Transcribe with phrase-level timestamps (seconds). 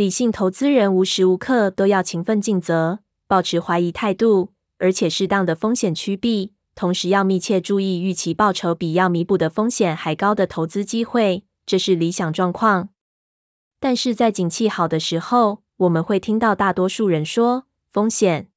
[0.00, 12.88] 理性投资人无时无刻都要勤奋尽责，保持怀疑态度，而且适当的风险趋避，同时要密切注意预期报酬比要弥补的风险还高的投资机会，这是理想状况。
[13.78, 18.48] 但是在景气好的时候，我们会听到大多数人说：“风险？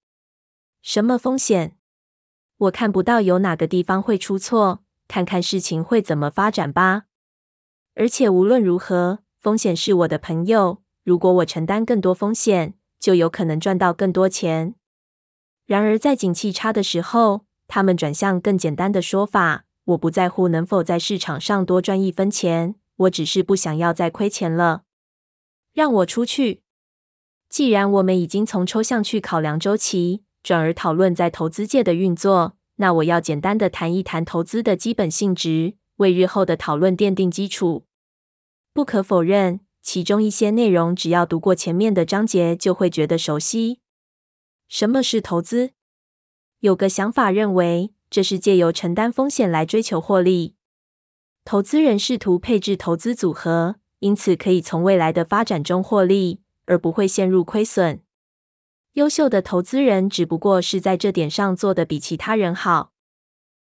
[0.81, 1.75] 什么风险？
[2.55, 4.79] 我看不到有哪个地方会出错，
[5.09, 7.03] 看看事情会怎么发展吧。”
[7.95, 10.82] 而且无论如何，风险是我的朋友。
[11.03, 14.75] 如果我承担更多风险，就有可能赚到更多钱。
[15.65, 24.83] 然而，在景气差的时候，他们转向更简单的说法：“我不在乎能否在市场上多赚一分钱，我只是不想要再亏钱了。
[25.73, 26.61] 让我出去。”
[27.49, 37.85] 既然我们已经从抽象去考量周期，转而讨论在投资界的运作，那我要简单的谈一谈投资的基本性质，为日后的讨论奠定基础。
[38.73, 39.59] 不可否认。
[39.83, 43.81] 其中一些内容，只要读过前面的章节，就会觉得熟悉。
[44.69, 45.71] 什么是投资？
[46.61, 50.55] 有个想法认为，这是借由承担风险来追求获利。
[51.43, 58.01] 投资人试图配置投资组合，因此可以从未来的发展中获利，而不会陷入亏损。
[58.93, 62.93] 优秀的投资人只不过是在这点上做得比其他人好。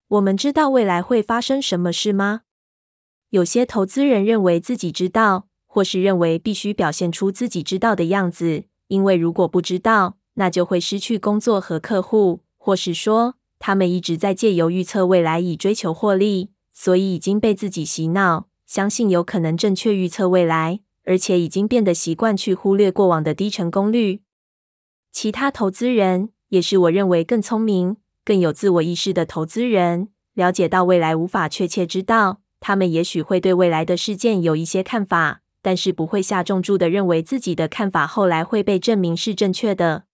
[0.06, 2.42] 我们知道未来会发生什么事吗？
[3.30, 5.48] 有些投资人认为自己知道。
[5.74, 24.20] 或是认为必须表现出自己知道的样子，因为如果不知道，那就会失去工作和客户；或是说，他们一直在借由预测未来以追求获利，所以已经被自己洗脑，相信有可能正确预测未来，而且已经变得习惯去忽略过往的低成功率。
[25.10, 35.40] 其他投资人，也是我认为更聪明、更有自我意识的投资人，了解到未来无法确切知道，他们也许会对未来的事件有一些看法。
[35.64, 40.04] 但是不会下重注的认为自己的看法后来会被证明是正确的。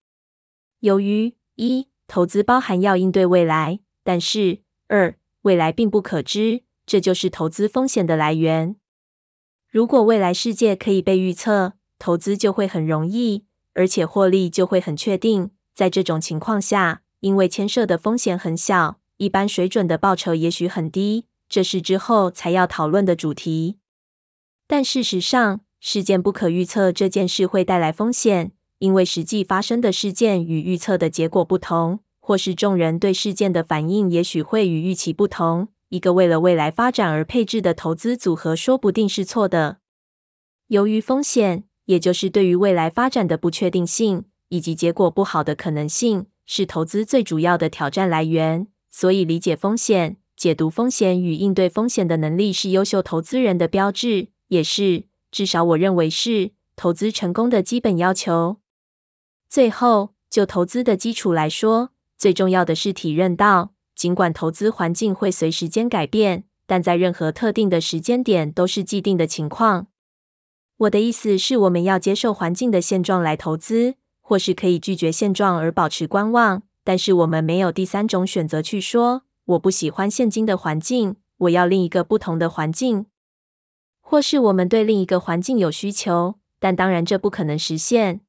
[0.79, 8.77] 由于一，投资包含要应对未来，但是二，未来并不可知，这就是投资风险的来源。
[9.69, 13.45] 如果未来世界可以被预测，投资就会很容易，
[13.75, 15.51] 而且获利就会很确定。
[15.75, 23.80] 在这种情况下，因为牵涉的风险很小，一般水准的报酬也许很低，这是之后才要讨论的主题。
[24.71, 35.67] 但事实上，事件不可预测这件事会带来风险，因为实际发生的事件与预测的结果不同，或是众人对事件的反应也许会与预期不同。
[35.89, 39.79] 一个为了未来发展而配置的投资组合，说不定是错的。
[40.69, 48.69] 由于风险，也就是对于未来发展的不确定性以及结果不好的可能性，是投资最主要的挑战来源。
[48.89, 54.29] 所以，理解风险、解读风险与应对风险的能力，是优秀投资人的标志。
[54.51, 58.57] 也是，至少我认为是投资成功的基本要求。
[59.49, 69.87] 最后，就投资的基础来说，最重要的是体认到，尽管投资环境会随时间改变，但在任何特定的时间点都是既定的情况。
[70.79, 76.63] 我的意思是，我们要接受环境的现状来投资，或是可以拒绝现状而保持观望。
[76.83, 83.07] 但是我们没有第三种选择，去说我不喜欢现今的环境，我要另一个不同的环境。
[84.11, 88.23] 或是我们对另一个环境有需求，但当然这不可能实现。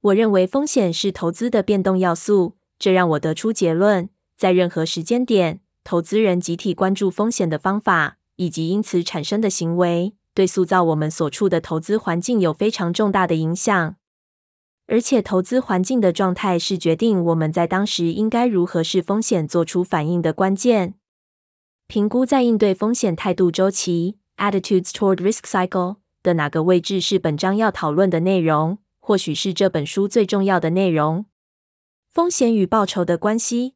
[0.00, 13.94] 我认为风险是投资的变动要素，这让我得出结论：在任何时间点，投资人集体关注风险的方法以及因此产生的行为，对塑造我们所处的投资环境有非常重大的影响。
[14.88, 20.94] 而且，投资环境的状态是决定我们在当时应该如何视风险做出反应的关键。
[21.86, 24.18] 评估在应对风险态度周期。
[24.38, 28.78] Attitudes toward risk cycle 的哪个位置是本章要讨论的内容？
[29.00, 31.26] 或许是这本书最重要的内容。
[32.08, 33.74] 风险与报酬的关系。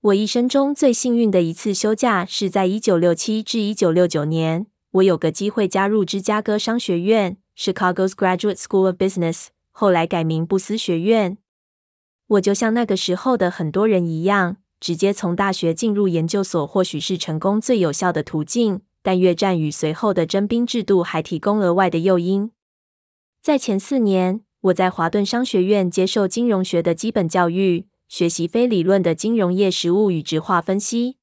[0.00, 11.38] 我一生中最幸运的一次休假是在一九六七至一九六九年，我有个机会加入芝加哥商学院 （Chicago's Graduate School of Business），后来改名布斯学院。
[12.26, 18.82] 我就像那个时候的很多人一样，直接从大学进入研究所，或许是成功最有效的途径。
[19.02, 22.50] 但越战与随后的征兵制度还提供额外的诱因。
[23.40, 31.16] 在前四年，我在华顿商学院接受金融学的基本教育，学习非理论的金融业实务与质化分析。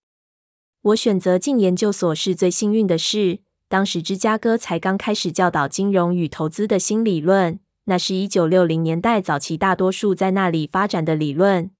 [0.81, 3.39] 我选择进研究所是最幸运的事。
[3.67, 11.71] 当时芝加哥才刚开始教导金融与投资的新理论，那是一九六零年代早期大多数在那里发展的理论。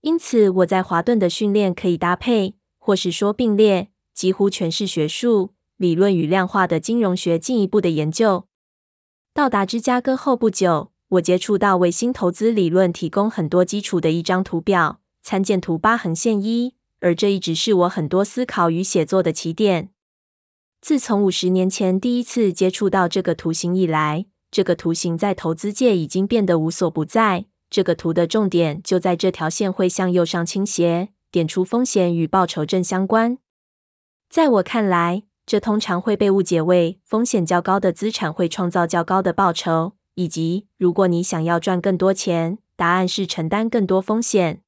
[0.00, 3.90] 因此，我在华顿的训练可以搭配，或是说并列。
[4.14, 8.46] 几乎全是学术理论与量化的金融学进一步的研究。
[9.34, 16.74] 到达芝加哥后不久，我接触到为新投资理论提供很多基础的一张图表，参见图八横线一。
[17.00, 19.90] 而这一直是我很多思考与写作的起点。
[20.80, 27.44] 自从五十年前第一次接触到这个图形以来，这个图形在投资界已经变得无所不在。
[27.68, 33.36] 这个图的重点就在这条线会向右上倾斜，点出风险与报酬正相关。
[34.28, 44.62] 在我看来，这通常会被误解为风险较高的资产会创造较高的报酬，以及如果你想要赚更多钱，答案是承担更多风险。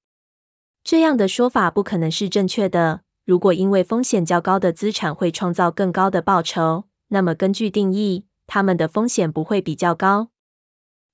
[0.85, 3.01] 这样的说法不可能是正确的。
[3.25, 10.29] 如果因为风险较高的资产会创造更高的报酬，那么根据定义，它们的风险不会比较高。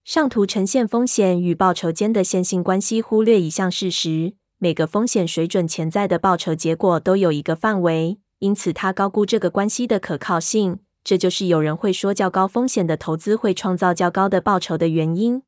[0.04, 10.80] 上图呈现风险与报酬间的线性关系，忽略一项事实：每个风险水准潜在的报酬结果都有一个范围，因此他高估这个关系的可靠性。
[11.04, 15.42] 这就是有人会说较高风险的投资会创造较高的报酬的原因。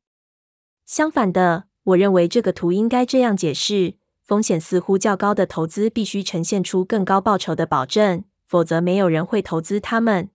[0.85, 3.95] 相反的，我认为这个图应该这样解释。
[4.23, 10.29] 风险似乎较高的投资必须呈现出更高报酬的保证，否则没有人会投资它们。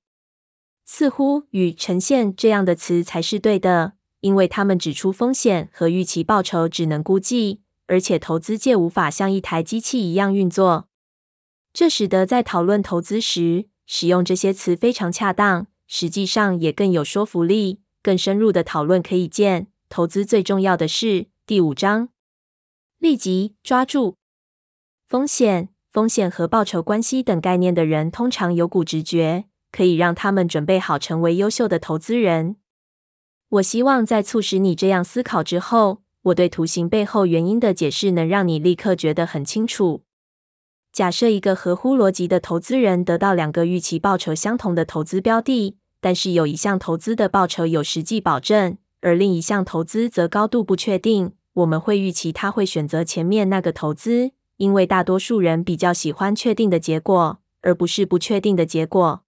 [0.84, 10.89] 似乎与呈现这样的词才是对的，因为他们指出风险和预期报酬只能估计，而且投资界无法像一台机器一样运作。
[11.72, 17.80] 这使得在讨论投资时，使用这些词非常恰当，实际上也更有说服力。
[18.02, 22.08] 更深入的讨论可以见，投资最重要的是第五章。
[22.98, 24.16] 立即抓住
[25.06, 32.56] 风险、风险和报酬关系等概念的人，通常有股直觉，可以让他们准备好成为优秀的投资人。
[33.48, 40.04] 我希望在促使你这样思考之后，我对图形背后原因的解释能让你立刻觉得很清楚。
[40.92, 51.32] 假设一个合乎逻辑的投资人得到两个预期报酬相同的投资标的，但是有一项投资的报酬有实际保证，而另一项投资则高度不确定。
[51.54, 59.22] 我们会预期他会选择前面那个投资，因为大多数人比较喜欢确定的结果，而不是不确定的结果。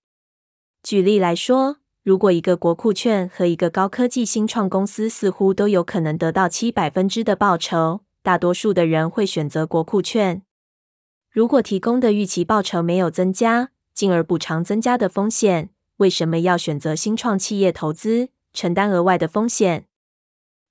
[0.82, 10.42] 举例来说，如果一个国库券和一个高科技新创公司似乎都有可能得到七百分之的报酬，大多数的人会选择国库券。
[11.32, 19.86] 如果提供的预期报酬没有增加，进而补偿增加的风险，为什么要选择新创企业投资，承担额外的风险？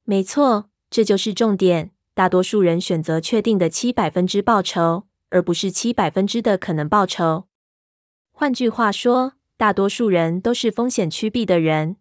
[0.03, 0.69] 没错。
[0.91, 1.91] 这就是重点。
[2.13, 7.45] 大多数人选择确定的七百分之报酬，而不是七百分之的可能报酬。
[8.33, 11.95] 换句话说，大多数人都是风险趋避的人。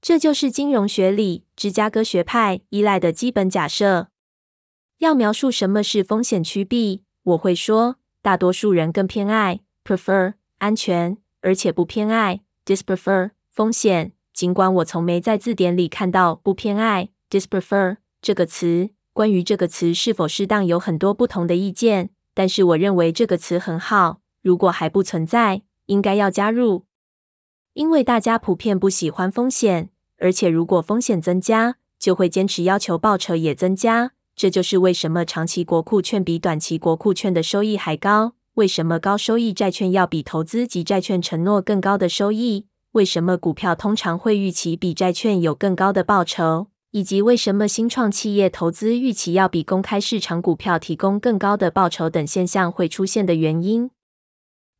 [0.00, 4.06] 这就是金融学里芝加哥学派依赖的基本假设。
[4.98, 14.12] 要描述什么是风险趋避，我会说，大多数人更偏爱 prefer 安全，而且不偏爱 disprefer 风险。
[14.32, 17.08] 尽管我从没在字典里看到不偏爱。
[17.28, 24.20] Disprefer 这个词，关于这个词是否适当有很多不同的意见，但是我认为这个词很好。
[24.42, 26.84] 如果还不存在，应该要加入，
[27.72, 34.12] 因为大家普遍不喜欢风险，而且如果风险增加，就会坚持要求报酬也增加。
[34.36, 46.66] 这就是为什么长期国库券比短期国库券的收益还高，为什么高收益债券要比投资级债券承诺更高的收益，为什么股票通常会预期比债券有更高的报酬。
[46.92, 53.90] 以及为什么新创企业投资预期要比公开市场股票提供更高的报酬等现象会出现的原因。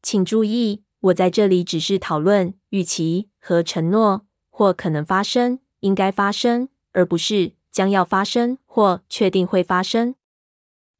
[0.01, 10.15] 请注意，我在这里只是讨论预期和承诺，或可能发生、应该发生，而不是将要发生或确定会发生。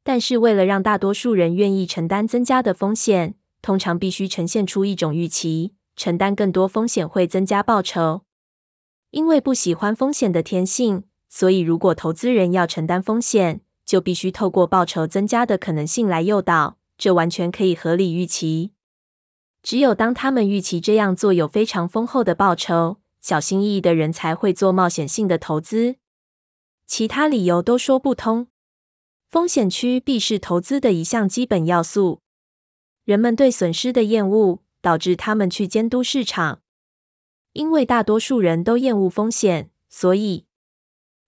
[0.03, 8.21] 但是，为了让大多数人愿意承担增加的风险，通常必须呈现出一种预期：承担更多风险会增加报酬。
[9.09, 16.77] 因为不喜欢风险的天性，所以如果投资人要承担风险，就必须透过报酬增加的可能性来诱导。
[16.99, 18.73] 这完全可以合理预期。
[19.63, 25.95] 只有当他们预期这样做有非常丰厚的报酬，小心翼翼的人才会做冒险性的投资。
[26.87, 28.47] 其他理由都说不通。
[29.27, 32.21] 风险区必是投资的一项基本要素。
[33.03, 36.61] 人们对损失的厌恶导致他们去监督市场。
[37.53, 40.45] 因为大多数人都厌恶风险，所以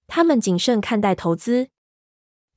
[0.07, 1.69] 他们谨慎看待投资。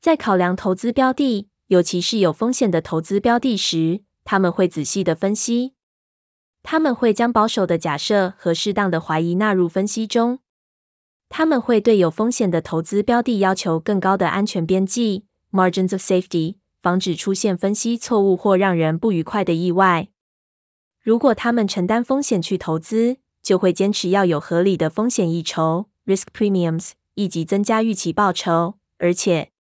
[0.00, 5.74] 在考量投资标的，尤其是有风险的投资标的时，他们会仔细的分析。
[6.62, 10.40] 他们会将保守的假设和适当的怀疑纳入分析中。
[11.34, 20.08] 他们会对有风险的投资标的要求更高的安全边际 （margins of safety），防止出现分析错误或让人不愉快的意外。
[21.00, 29.52] 如果他们承担风险去投资，就会坚持要有合理的风险溢酬 （risk premiums） 以及增加预期报酬，而且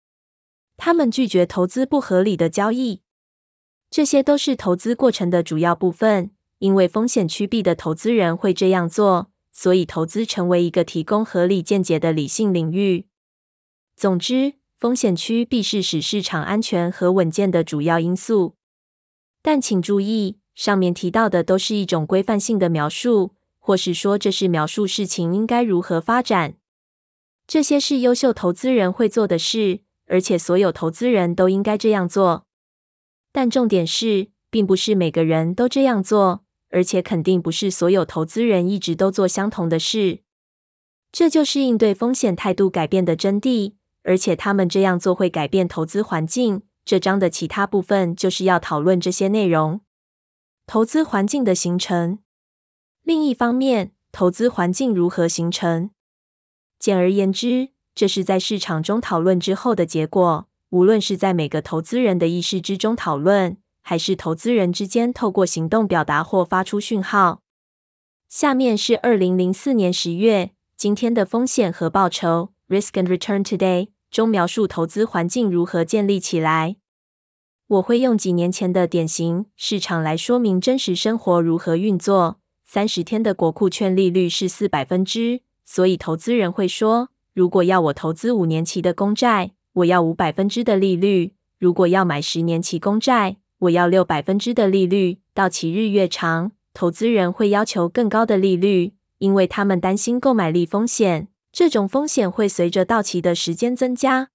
[0.75, 2.99] 他们拒绝投资不合理的交易。
[3.89, 13.07] 这些都是投资过程的主要部分，因为风险趋避的投资人会这样做，所以投资成为一个提供合理见解的理性领域。
[13.95, 18.55] 总之，风险区必是使市场安全和稳健的主要因素。
[19.41, 26.55] 但请注意，上面提到的都是一种规范性的描述，或是说这是描述事情应该如何发展。
[27.45, 32.47] 这些是优秀投资人会做的事，而且所有投资人都应该这样做。
[33.31, 40.23] 但重点是，并不是每个人都这样做，而且肯定不是所有投资人一直都做相同的事。
[41.11, 43.73] 这就是应对风险态度改变的真谛，
[44.03, 46.63] 而且他们这样做会改变投资环境。
[46.83, 49.81] 这章的其他部分就是要讨论这些内容。
[50.65, 52.19] 投资环境的形成。
[53.03, 55.91] 另一方面，投资环境如何形成？
[56.79, 60.47] 简而言之，这是在市场中讨论之后的结果。
[60.69, 67.41] 无论是在每个投资人的意识之中讨论，还是投资人之间透过行动表达或发出讯号。
[68.29, 76.77] 下面是二零零四年十月，今天的风险和报酬 （Risk and Return Today） 中描述投资环境如何建立起来。
[77.67, 82.39] 我会用几年前的典型市场来说明真实生活如何运作。
[82.65, 95.19] 三十天的国库券利率是四百分之，所以投资人会说，如果要我投资五年期的公债，我要五百分之的利率，如果要买十年期公债，我要六百分之的利率。
[95.33, 101.27] 到期日越长，投资人会要求更高的利率，因为他们担心购买力风险。
[101.51, 104.29] 这种风险会随着到期的时间增加。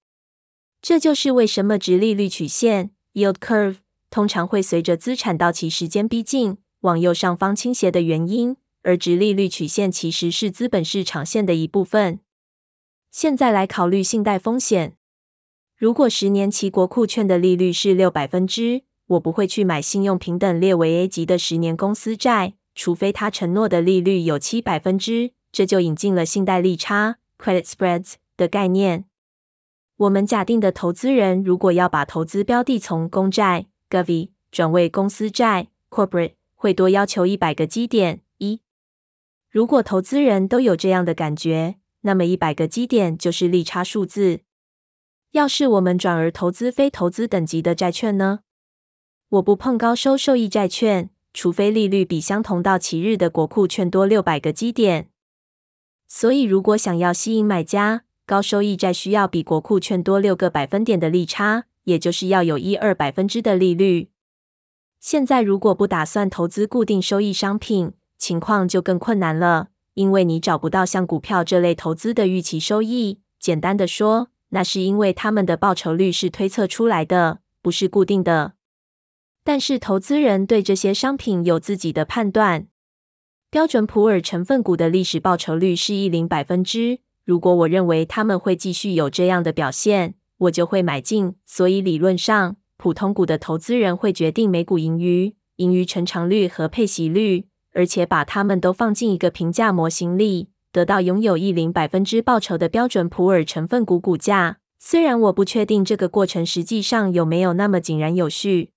[0.81, 3.77] 这就是为什么直利率曲线 （yield curve）
[4.09, 8.57] 通常会随着资产到期时间逼近，往右上方倾斜的原因。
[8.83, 12.21] 而直利率曲线其实是资本市场线的一部分。
[13.11, 14.95] 现在来考虑信贷风险。
[15.75, 25.31] 如果十年期国库券的利率是六百分之，我不会去买信用平等列为 A 级的十年公司债，除非他承诺的利率有七百分之。
[25.51, 29.05] 这就引进了信贷利差 （credit spreads） 的概念。
[29.95, 38.21] 我们假定的投资人如果要把投资标的从公债 （Govy） 转为公司债 （corporate），会多要求一百个基点。
[38.37, 38.59] 一，
[39.49, 44.41] 如果投资人都有这样的感觉，那么一百个基点就是利差数字。
[45.31, 48.41] 要是我们转而投资非投资等级的债券呢？
[49.29, 55.09] 我不碰高收受益债券，除非利率比相同到期日的国库券多六百个基点。
[56.07, 64.11] 所以，如果想要吸引买家，高收益债需要比国库券多六个百分点的利差，也就是要有一二百分之的利率。
[65.01, 73.19] 现在，如果不打算投资固定收益商品，情况就更困难了，因为你找不到像股票这类投资的预期收益。
[73.37, 78.53] 简单的说，那是因为他们的报酬率是推测出来的，不是固定的。
[79.47, 82.67] 但是投资人对这些商品有自己的判断。
[83.49, 86.99] 标准普尔成分股的历史报酬率是一零百分之。
[87.23, 91.35] 如果我认为他们会继续有这样的表现，我就会买进。
[91.45, 100.49] 所以理论上，普通股的投资人会决定每股盈余、盈余成长率和配息率，而且把它们都放进一个评价模型里。
[100.73, 108.71] 得到拥有一零百分之报酬的标准普尔成分股股价，虽然我不确定这个过程实际上有没有那么井然有序，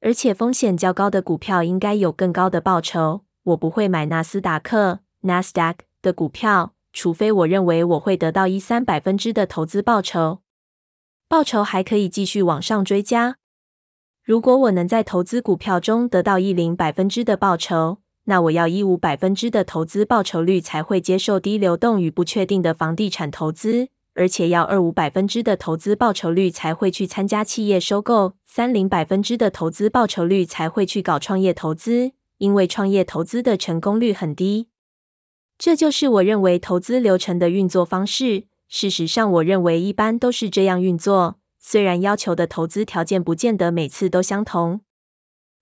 [0.00, 3.22] 而且风险较高的股票应该有更高的报酬。
[3.44, 10.40] 我不会买纳斯达克 （NASDAQ） 的股票，除非我认为我会得到一三百分之的投资报酬。
[11.28, 13.36] 报酬还可以继续往上追加。
[14.22, 17.98] 如果我能在投资股票中得到一零百分之的报酬。
[18.30, 23.88] 那我要一五百分之的投资报酬率才会接受低流动与不确定的房地产投资，
[24.18, 34.66] 而且要二五百分之的投资报酬率才会去参加企业收购，三零百分之的投资报酬率才会去搞创业投资，因为创业投资的成功率很低。
[35.56, 38.46] 这就是我认为投资流程的运作方式。
[38.68, 44.80] 事实上，我认为一般都是这样运作，虽然要求的投资条件不见得每次都相同。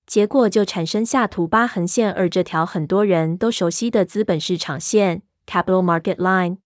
[0.07, 6.57] 结果就产生下图八横线二这条很多人都熟悉的资本市场线 （Capital Market Line）。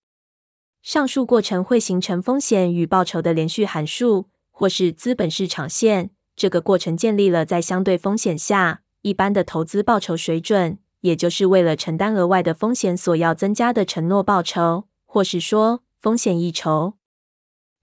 [0.83, 6.11] 上述过程会形成风险与报酬的连续函数，或是资本市场线。
[6.35, 16.95] 这个过程建立了在相对风险下一般的投资报酬水准，也就是为了承担额外的风险所要增加的承诺报酬，或是说风险溢酬。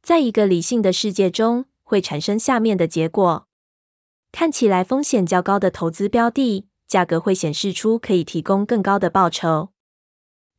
[0.01, 3.47] 在一个理性的世界中，会产生下面的结果。
[4.31, 9.69] 看起来风险较高的投资标的，价格会显示出可以提供更高的报酬。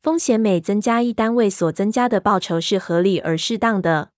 [0.01, 4.11] 风险每增加一单位所增加的报酬是合理而适当的。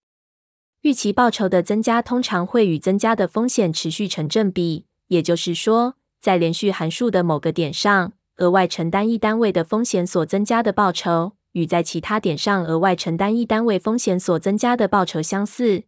[0.82, 15.86] 预期报酬的增加通常会与增加的风险持续成正比，也就是说，在连续函数的某个点上，额外承担一单位的风险所增加的报酬，与在其他点上额外承担一单位风险所增加的报酬相似。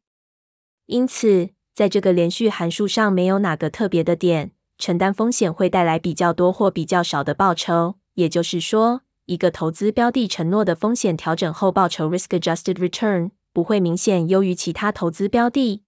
[0.88, 7.96] 因此，在这个连续函数上，没有哪个特别的点承担风险会带来比较多或比较少的报酬。
[8.16, 15.84] 也就是说，一个投资标的承诺的风险调整后报酬 （risk-adjusted return） 不会明显优于其他投资标的。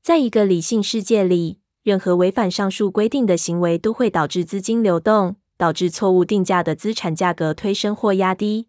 [0.00, 8.68] 在一个理性世界里，任何违反上述规定的行为都会导致资金流动，导致错误定价的资产价格推升或压低。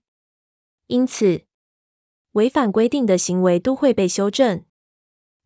[0.88, 1.42] 因此，
[2.32, 4.64] 违反规定的行为都会被修正。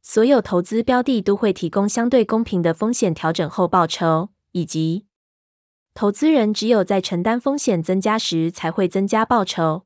[0.02, 5.06] 所有投资标的都会提供相对公平的风险调整后报酬，以及
[6.00, 9.84] 投资人只有在承担风险增加时才会增加报酬。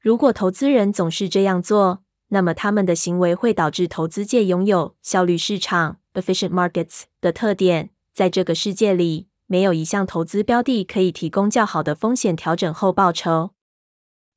[0.00, 7.90] 如果投资人总是这样做，那么他们的行为会导致投资界拥有效率市场 （efficient markets） 的特点。
[8.12, 13.50] 在这个世界里，没有一项投资标的可以提供较好的风险调整后报酬。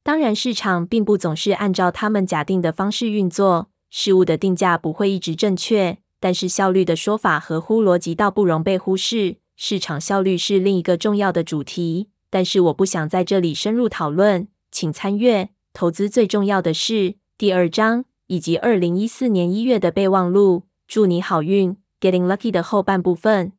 [0.03, 3.71] 当然，市场并不总是按照他们假定的方式运作。
[3.89, 9.37] 事物的定价不会一直正确，但是效率的说法合乎逻辑到不容被忽视。
[9.55, 16.93] 市场效率是另一个重要的主题，但是我不想在这里深入讨论，请参阅《投资最重要的事》
[17.37, 20.63] 第二章以及二零一四年一月的备忘录。
[20.87, 23.53] 祝你好运，Getting Lucky 的后半部分。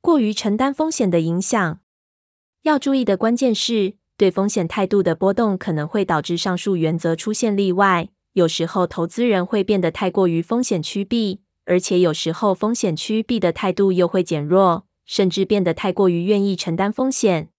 [0.00, 1.80] 过于承担风险的影响，
[2.62, 8.08] 要注意的关键是，对风险态度的波动可能会导致上述原则出现例外。
[8.32, 17.50] 有时候，投资人会变得太过于风险趋避，而且有时候风险趋避的态度又会减弱，甚至变得太过于愿意承担风险。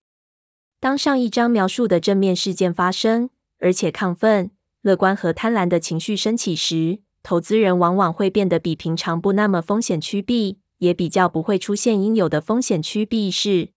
[0.79, 13.69] 当上一章描述的正面事件发生，而且亢奋、乐观和贪婪的情绪升起时，投资人往往会变得比平常不那么风险趋避，也比较不会出现应有的风险趋避意识。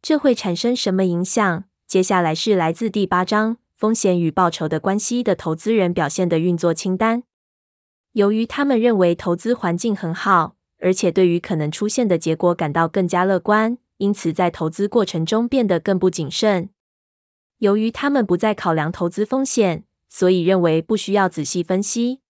[0.00, 1.64] 这会产生什么影响？
[1.86, 3.58] 接下来是来自第八章。
[3.74, 7.24] 风险与报酬的关系的投资人表现的运作清单。
[8.12, 16.68] 由于他们认为投资环境很好，而且对于可能出现的结果感到更加乐观，因此在投资过程中变得更不谨慎。
[17.56, 22.20] 由于他们不再考量投资风险，所以认为不需要仔细分析。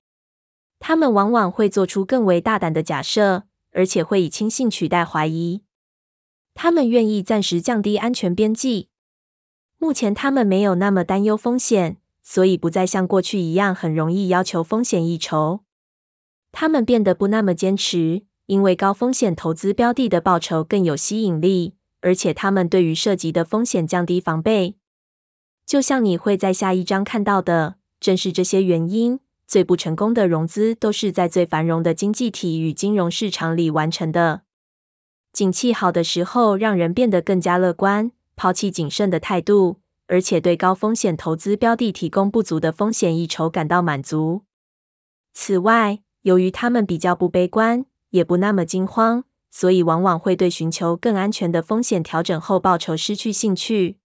[0.78, 5.62] 他们往往会做出更为大胆的假设，而且会以轻信取代怀疑。
[6.54, 8.88] 他们愿意暂时降低安全边际。
[9.78, 15.64] 目前他们没有那么担忧风险，所以不再像过去一样很容易要求风险一筹。
[16.52, 24.76] 他们变得不那么坚持，因为高风险投资标的的报酬更有吸引力，而且他们对于涉及的风险降低防备。
[25.64, 34.42] 就像你会在下一章看到的，正是这些原因，最不成功的融资都是在最繁荣的经济体与金融市场里完成的。
[35.32, 38.12] 景气好的时候，让人变得更加乐观。
[38.36, 39.78] 抛弃谨慎的态度，
[40.08, 44.42] 而且对高风险投资标的提供不足的风险溢酬感到满足。
[45.32, 53.98] 此外，由于他们比较不悲观，也不那么惊慌，所以往往会对寻求更安全的风险调整后报酬失去兴趣。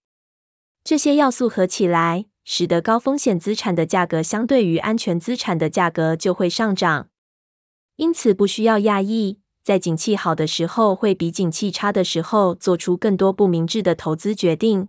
[0.82, 7.08] 这些要素合起来，使得高风险资产的价格相对于安全资产的价格就会上涨。
[7.94, 9.38] 因此，不需要讶异。
[9.62, 14.88] 在景气好的时候，会比景气差的时候做出更多不明智的投资决定。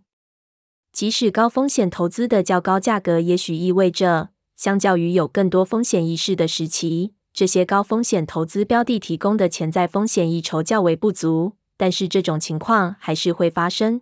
[0.92, 11.54] 即使高风险投资的较高价格，也许意味着，相较于有更多风险意识的时期，这些高风险投资标的提供的潜在风险溢酬较为不足。
[11.78, 14.02] 但是这种情况还是会发生。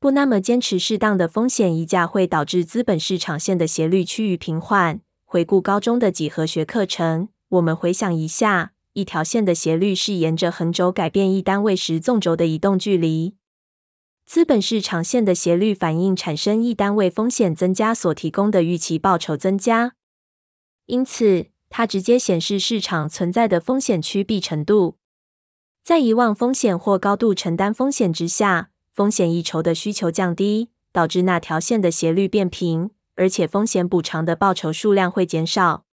[0.00, 5.00] 不那么坚持适当的风险溢价会导致资本市场线的斜率趋于平缓。
[5.24, 8.72] 回顾高中的几何学课程，我们回想一下。
[8.92, 13.36] 一条线的斜率是沿着横轴改变一单位时纵轴的移动距离。
[14.26, 19.92] 资本市场线的斜率反映产生一单位风险增加所提供的预期报酬增加，
[20.86, 24.98] 因此它直接显示市场存在的风险趋避程度。
[25.82, 35.86] 在遗忘风险或高度承担风险之下，风险溢酬的需求降低，导致那条线的斜率变平，而且风险补偿的报酬数量会减少。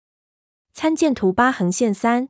[0.72, 2.28] 参见图八横线三。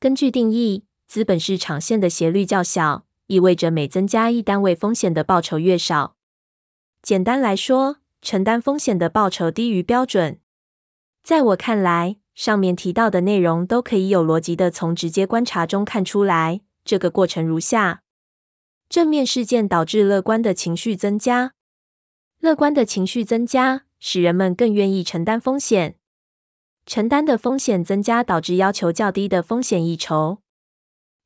[0.00, 6.16] 根据定义，资本市场线的斜率较小，意味着每增加一单位风险的报酬越少。
[7.00, 10.40] 简单来说，承担风险的报酬低于标准。
[11.22, 16.60] 在我看来，上面提到的内容都可以有逻辑的从直接观察中看出来。
[16.84, 18.02] 这个过程如下：
[18.88, 21.54] 正面事件导致乐观的情绪增加，
[22.38, 25.96] 乐观的情绪增加使人们更愿意承担风险，
[26.84, 30.38] 承担的风险增加导致要求较低的风险溢酬，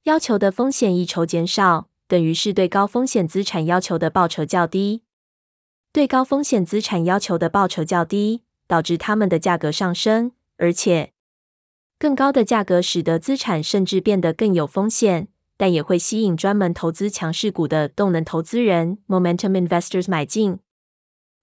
[0.05, 5.03] 要求的风险溢酬减少，等于是对高风险资产要求的报酬较低，
[5.93, 11.15] 对高风险资产要求的报酬较低，导致它们的价格上升，而且
[11.99, 20.59] 更高的价格使得资产甚至变得更有风险，但也会吸引专门投资强势股的动能投资人 （momentum investors） 买进。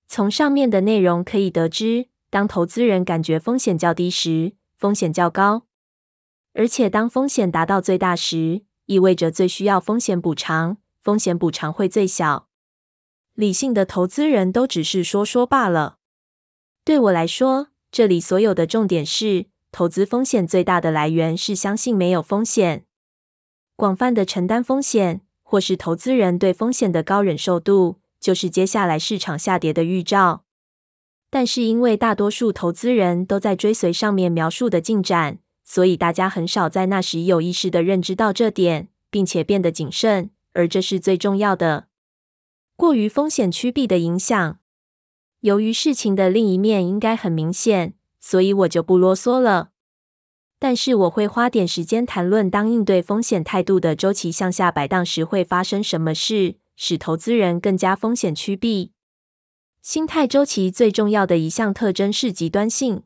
[0.08, 5.66] 从上面的内容可以得知，当投资人感觉风险较低时，风险较高；
[6.54, 12.48] 而且当风险达到最大时，意味着最需要风险补偿，风险补偿会最小。
[13.34, 15.98] 理性的投资人都只是说说罢了。
[16.86, 22.86] 对我来说，这里所有的重点是，投资风险最大的来源是相信没有风险。
[23.76, 30.44] 广泛的承担风险，或是投资人对风险的高忍受度，就是接下来市场下跌的预兆。
[31.30, 35.40] 但是因为大多数投资人都在追随上面描述的进展。
[35.70, 41.88] 所以大家很少在那时有意识的认知到这点，并且变得谨慎，而这是最重要的。
[42.78, 44.60] 过于风险趋避的影响，
[45.42, 49.70] 由于事情的另一面应该很明显，所以我就不啰嗦了。
[50.60, 58.92] 但是我会花点时间谈论，当应对风险态度的周期向下摆荡时会发生什么事，使投资人更加风险趋避。
[59.84, 63.04] 心态周期最重要的一项特征是极端性。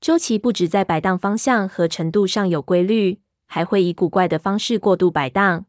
[0.00, 5.66] 周期不只在摆荡方向和程度上有规律，还会以古怪的方式过度摆荡。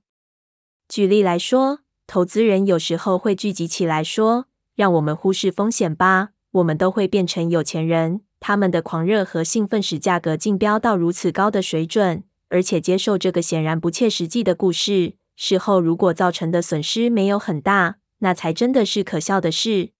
[0.87, 4.45] 举例来说，投资人有时候会聚集起来说
[4.81, 15.13] ：“让我们忽视风险吧，我们都会变成有钱人。”他们的狂热和兴奋使价格竞标到如此高的水准，而且接受这个显然不切实际的故事。
[15.35, 19.91] 事后如果造成的损失没有很大，那才真的是可笑的事。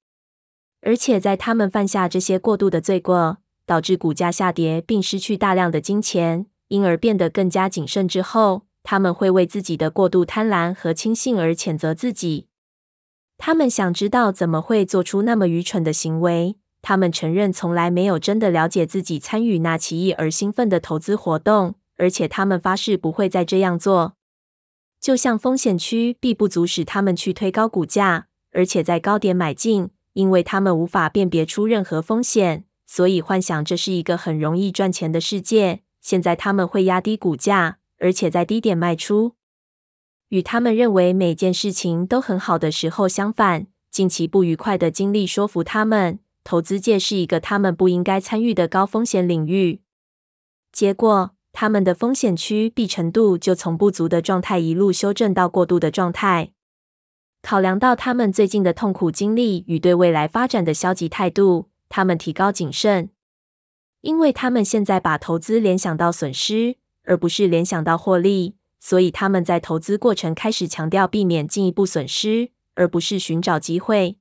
[0.82, 3.38] 而且在他们犯下这些过度的罪过。
[3.64, 8.06] 导致股价下跌，并失去大量的金钱，因而变得更加谨慎。
[8.06, 12.48] 之后，他们会为自己的过度贪婪和轻信而谴责自己。
[13.44, 16.58] 他们想知道怎么会做出那么愚蠢的行为。
[16.84, 24.14] 他们承认从来没有真的了解自己参与那奇异而兴奋的投资活动，而且他们发誓不会再这样做。
[25.00, 32.66] 就像风险趋避不足使他们去推高股价，而且在高点买进，因为他们无法辨别出任何风险。
[32.86, 35.82] 所以幻想这是一个很容易赚钱的世界。
[36.00, 39.34] 现在他们会压低股价，而且在低点卖出。
[40.32, 49.82] 与他们认为每件事情都很好的时候相反，近期不愉快的经历说服他们，投资界是一个他们不应该参与的高风险领域。
[50.72, 56.54] 结果，他们的风险区避程度就从不足的状态一路修正到过度的状态。
[57.42, 61.68] 考量到他们最近的痛苦经历与对未来发展的消极态度。
[61.90, 63.10] 他们提高谨慎，
[64.00, 74.18] 因为他们现在把投资联想到损失，而不是联想到获利，所以他们在投资过程开始强调避免进一步损失，而不是寻找机会。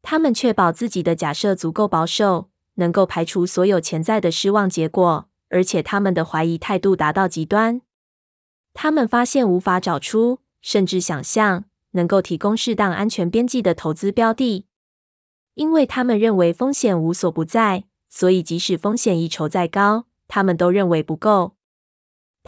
[0.00, 7.82] 他们确保自己的假设足够保守，能够排除所有潜在的失望结果，而且他们的怀疑态度达到极端。
[8.72, 14.66] 他们发现无法找出，甚至想象能够提供适当安全边际的投资标的。
[15.54, 21.55] 因为他们认为风险无所不在，所以即使风险一筹再高，他们都认为不够。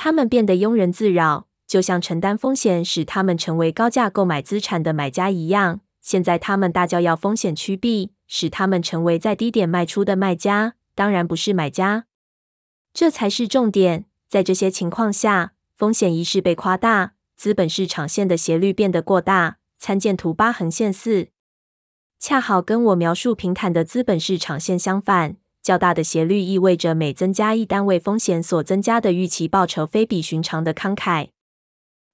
[0.01, 5.81] 他们变得庸人自扰，就像承担风险使他们成为高价购买资产的买家一样。
[6.01, 12.05] 现在他们大叫要风险趋避，使他们成为在低点卖出的卖家，当然不是买家。
[12.95, 14.05] 这才是重点。
[14.29, 19.57] 在这些情况下，风险意识被夸大，资本市场线的斜率变得过大。
[19.81, 21.29] 参见图八横线四。
[22.21, 25.37] 恰好跟我描述平坦的资本市场线相反，
[25.69, 31.29] 较大的斜率意味着每增加一单位风险所增加的预期报酬非比寻常的慷慨。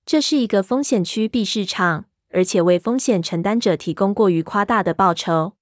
[0.05, 5.53] 这是一个风险趋避市场，而且为风险承担者提供过于夸大的报酬。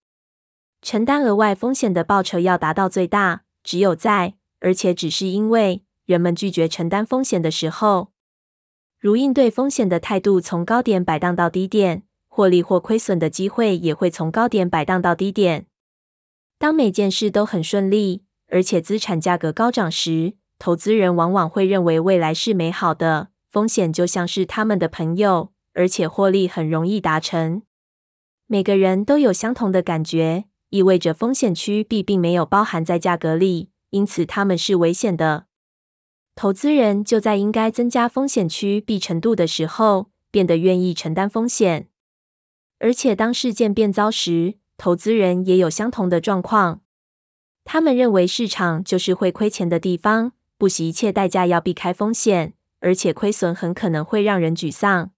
[0.81, 8.13] 承担额外风险的报酬要达到最大，只有在，而且只是因为人们拒绝承担风险的时候，
[8.99, 12.05] 如应对风险的态度从高点摆荡到低点。
[12.35, 15.67] 获利或亏损的机会也会从高点摆荡到低点。
[16.63, 27.63] 当每件事都很顺利，而且资产价格高涨时，投资人往往会认为未来是美好的，风险就像是他们的朋友，而且获利很容易达成。
[28.47, 35.47] 每个人都有相同的感觉，意味着风险趋避并没有包含在价格里，因此他们是危险的。
[36.37, 40.13] 投资人就在应该增加风险区避程度的时候。
[40.31, 41.89] 变得愿意承担风险。
[42.79, 46.81] 而且当事件变糟时，投资人也有相同的状况。
[47.63, 55.13] 他们认为市场就是会亏钱的地方，不惜一切代价要避开风险，而且亏损很可能会让人沮丧。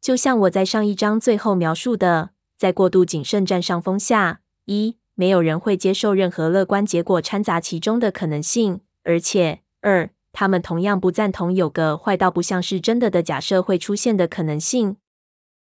[0.00, 14.96] 就像我在上一章最后描述的，在过度谨慎占上风下，一，没有人会接受任何乐观结果掺杂其中的可能性，而且二，他们同样不赞同有个坏到不像是真的的假设会出现的可能性。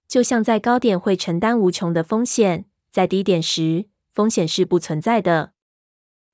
[0.08, 2.64] 就像在高点会承担无穷的风险，
[2.94, 5.52] 在低点时，风险是不存在的。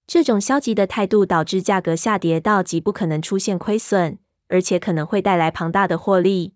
[0.07, 4.19] 这种消极的态度导致价格下跌到极不可能出现亏损，
[4.49, 6.53] 而且可能会带来庞大的获利。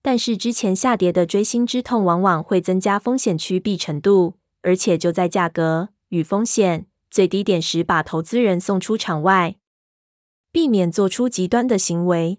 [0.00, 9.56] 但是之前下跌的锥心之痛往往会增加风险趋避程度，而且就在价格与风险最低点时把投资人送出场外，
[10.52, 12.38] 避免做出极端的行为。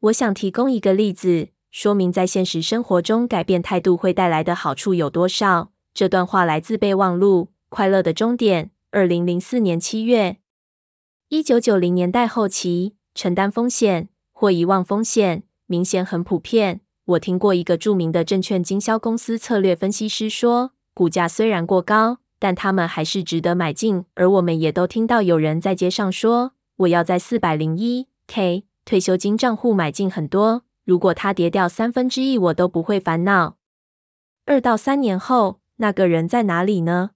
[0.00, 5.68] 我想提供一个例子，说明在现实生活中改变态度会带来的好处有多少。
[5.94, 10.38] 这段话来自备忘录《快乐的终点》，二零零四年七月。
[11.28, 15.42] 一九九零年代后期，承担风险或遗忘风险。
[15.66, 16.80] 明显很普遍。
[17.04, 24.04] 我听过一个著名的证券经销公司策略分析师说，股价虽然过高，但他们还是值得买进。
[24.14, 33.56] 而我们也都听到有人在街上说，我要在四百零一 k 退休金账户买进很多，如果它跌掉三分之一，我都不会烦恼。
[34.44, 37.10] 二到三年后，那个人在哪里呢？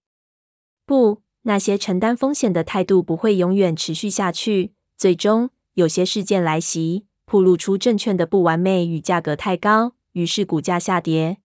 [0.85, 4.73] 不，那些承担风险的态度不会永远持续下去。
[4.97, 7.07] 最终，有些事件来袭。
[7.29, 11.39] 暴露出证券的不完美与价格太高，于是股价下跌。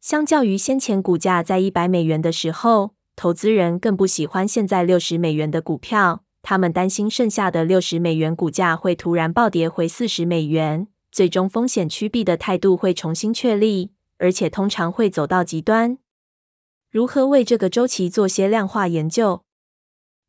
[0.00, 6.24] 相较于先前股价在一百美元的时候，投资人更不喜欢现在六十美元的股票。
[6.42, 15.98] 他们担心剩下的六十美元股价会突然暴跌回四十美元，最终风险趋避的态度会重新确立，而且通常会走到极端。
[16.90, 19.42] 如何为这个周期做些量化研究？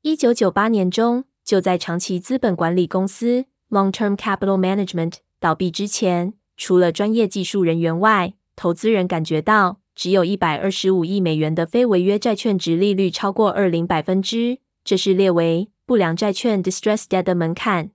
[0.01, 3.45] 一九九八年中，就在长期资本管理公司。
[3.69, 17.91] Long-term capital management 倒闭之前，除了专业技术人员外，投资人感觉到只有一百二十五亿美元的非违约债券值利率超过二零百分之，这是列为不良债券 （distress debt） 的门槛。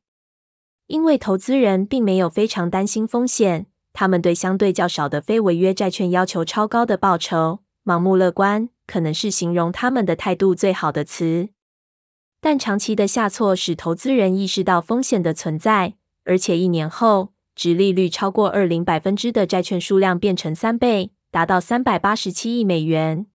[0.86, 11.50] 因为投资人并没有非常担心风险，他们对相对较少的非违约债券要求超高的报酬，盲目乐观可能是形容他们的态度最好的词。
[12.40, 15.94] 但长期的下挫使投资人意识到风险的存在，
[16.24, 23.26] 而且一年后，殖利率超过二零百分之的债券数量变成三倍，达到三百八十七亿美元。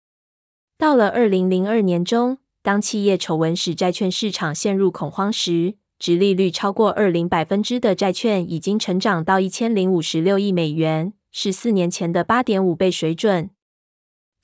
[0.76, 13.50] 到了二零零二年中，当企业丑闻使债券市场陷入恐慌时，殖利率超过二零百分之的债券已经成长到一千零五十六亿美元，是四年前的八点五倍水准。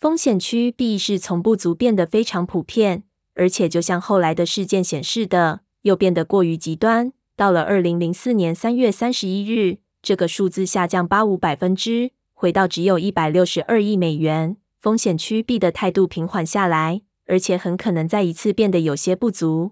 [0.05, 3.05] 风险区避是从不足变得非常普遍。
[3.37, 7.11] 而且，就像后来的事件显示的，又变得过于极端。
[7.35, 14.59] 到了二零零四年三月三十一日，这个数字下降八五百分之，回到只有一百六十二亿美元。
[14.79, 19.71] 风险区避的态度平缓下来，而且很可能再一次变得有些不足。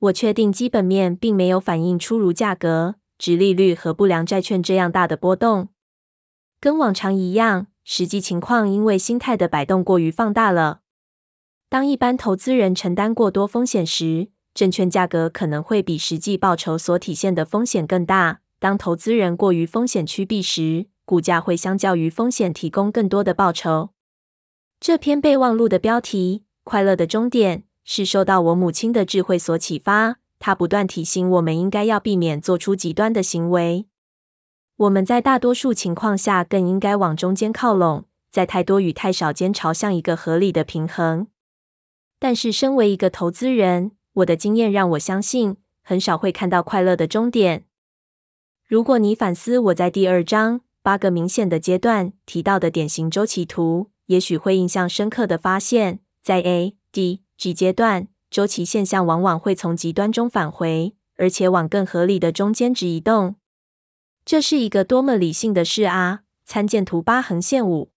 [0.00, 5.70] 我确定基本面并没有反映出如价格、殖利率和不良债券这样大的波动。
[6.60, 10.82] 跟往常一样，实际情况因为心态的摆动过于放大了。
[11.68, 18.42] 当一般投资人承担过多风险时，证券价格可能会比实际报酬所体现的风险更大。
[18.60, 23.90] 当投资人过于风险趋避时，股价会相较于风险提供更多的报酬。
[24.78, 30.18] 这篇备忘录的标题《快乐的终点》是受到我母亲的智慧所启发。
[30.38, 33.86] 她不断提醒我们应该要避免做出极端的行为。
[34.80, 41.26] 我们在大多数情况下更应该往中间靠拢，在太多与太少间朝向一个合理的平衡。
[42.18, 47.66] 但是，身为一个投资人，我的经验让我相信，很少会看到快乐的终点。
[48.66, 63.36] 如果你反思我在第二章八个明显的阶段提到的典型周期图，也许会印象深刻的发现，在 A、D、G 阶段，周期现象往往会从极端中返回，而且往更合理的中间值移动。
[64.24, 66.20] 这是一个多么理性的事啊！
[66.44, 67.90] 参见图八横线五。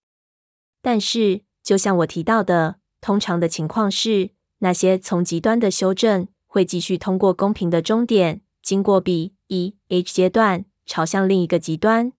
[0.82, 2.78] 但是，就像我提到的。
[3.02, 12.14] 通常的情况是，那些从极端的修正会继续通过公平的终点，经过 B、E、H 阶段，朝向另一个极端。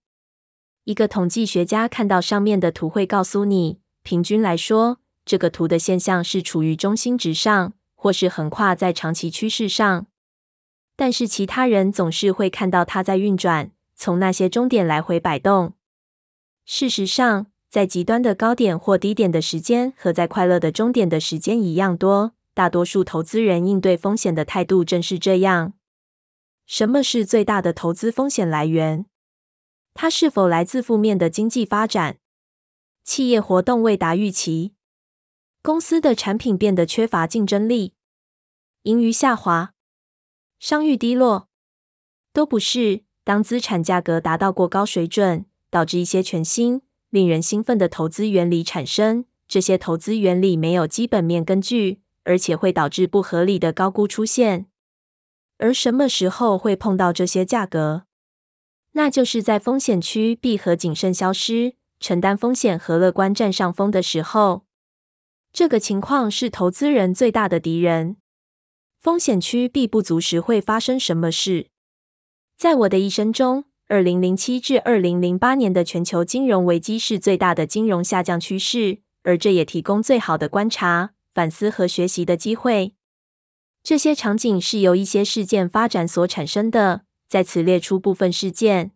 [0.83, 10.05] 一个统计学家看到上面的图会告诉你，平均来说，这个图的现象是处于中心值上，或是横跨在长期趋势上。
[10.95, 15.73] 但是其他人总是会看到它在运转，从那些终点来回摆动。
[16.65, 22.33] 事实上，在极端的高点或低点的时间和在快乐的终点的时间一样多。
[22.53, 25.73] 大多数投资人应对风险的态度正是这样。
[26.65, 29.05] 什么是最大的投资风险来源？
[29.93, 32.17] 它是否来自负面的经济发展？
[33.03, 34.73] 企业活动未达预期？
[35.61, 37.93] 公司的产品变得缺乏竞争力？
[38.83, 39.73] 盈余下滑？
[40.59, 41.49] 商誉低落？
[42.31, 43.04] 都不是。
[43.25, 54.67] 当资产价格达到过高水准，导致一些全新、令人兴奋的投资原理产生，这些投资原理没有基本面根据，而且会导致不合理的高估出现。
[55.57, 58.03] 而什么时候会碰到这些价格？
[58.91, 64.65] 那就是在风险区闭合谨慎消失，承担风险和乐观占上风的时候。
[65.51, 68.17] 这个情况是投资人最大的敌人。
[69.01, 71.69] 风险趋避不足时会发生什么事？
[72.57, 82.93] 在我的一生中，二零零七至二零零八年的全球金融危机是最大的金融下降趋势，而这也提供最好的观察、反思和学习的机会。
[83.83, 87.01] 这些场景是由一些事件发展所产生的。
[87.27, 88.91] 在此列出部分事件：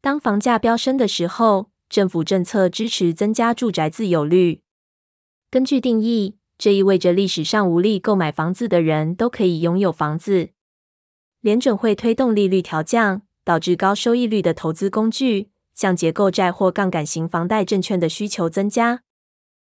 [0.00, 4.62] 当房价飙升的时候，政府政策支持增加住宅自有率。
[5.50, 10.50] 根据定义，这意味着历史上无力购买房子的人都可以拥有房子。
[11.40, 19.02] 联准会推动利率调降，导致高收益率的投资工具，像结构债或杠杆型房贷证券的需求增加。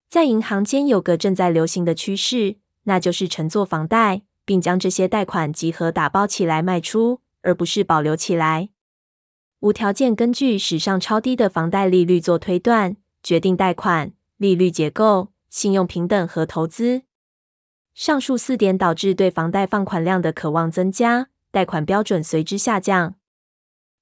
[0.09, 8.71] 在银行间有个正在流行的趋势，那就是承做房贷，并将这些贷款集合打包起来卖出，而不是保留起来。
[9.61, 17.03] 无条件根据史上超低的房贷利率做推断，决定贷款、利率结构、信用平等和投资。
[17.95, 21.29] 上述四点导致对房贷放款量的渴望增加。
[21.53, 23.17] 贷款标准随之下降，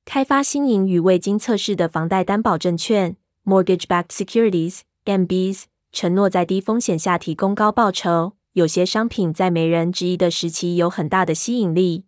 [0.05, 8.35] 开发新颖与未经测试的房贷担保证券 （Mortgage-backed securities，MBS） 承诺在低风险下提供高报酬。
[8.53, 12.05] 有些商品在没人质疑的时期有很大的吸引力。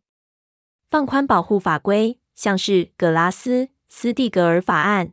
[0.88, 5.12] 放宽保护法规，像是格拉斯斯蒂格尔法案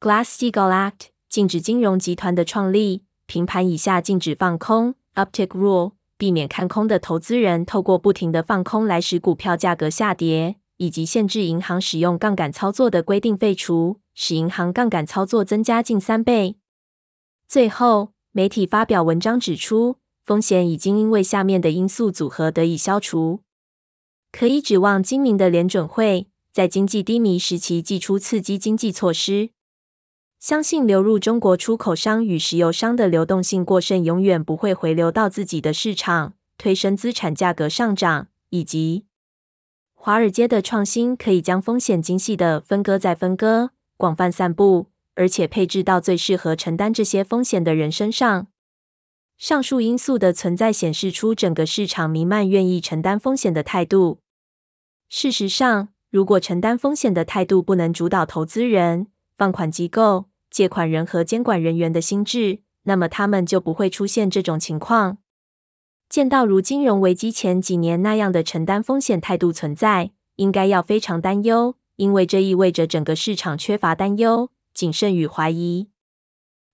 [0.00, 3.04] （Glass-Steagall Act） 禁止金融集团的创立。
[3.26, 5.92] 平盘以下禁止放空 （Uptick Rule）。
[6.20, 16.56] 避免看空的投资人透过不停的放空来使股票价格下跌，以及限制银行使用杠杆操作的规定废除，使银行杠杆操作增加近三倍。
[17.48, 23.40] 最后，媒体发表文章指出，风险已经因为下面的因素组合得以消除。
[24.30, 29.52] 可以指望精明的联准会在经济低迷时期祭出刺激经济措施。
[30.40, 39.04] 相信流入中国出口商与石油商的流动性过剩永远不会回流到自己的市场，推升资产价格上涨，以及
[39.92, 48.46] 华尔街的创新可以将风险精细的分割再分割，广泛散布，而且配置到最适合承担这些风险的人身上。
[49.36, 54.20] 上述因素的存在显示出整个市场弥漫愿意承担风险的态度。
[55.10, 65.18] 事实上，如果承担风险的态度不能主导投资人、放款机构，借款人和监管人员的心智，那么他们就不会出现这种情况。
[66.08, 75.88] 见到如金融危机前几年那样的承担风险态度存在，应该要非常担忧，因为这意味着整个市场缺乏担忧、谨慎与怀疑。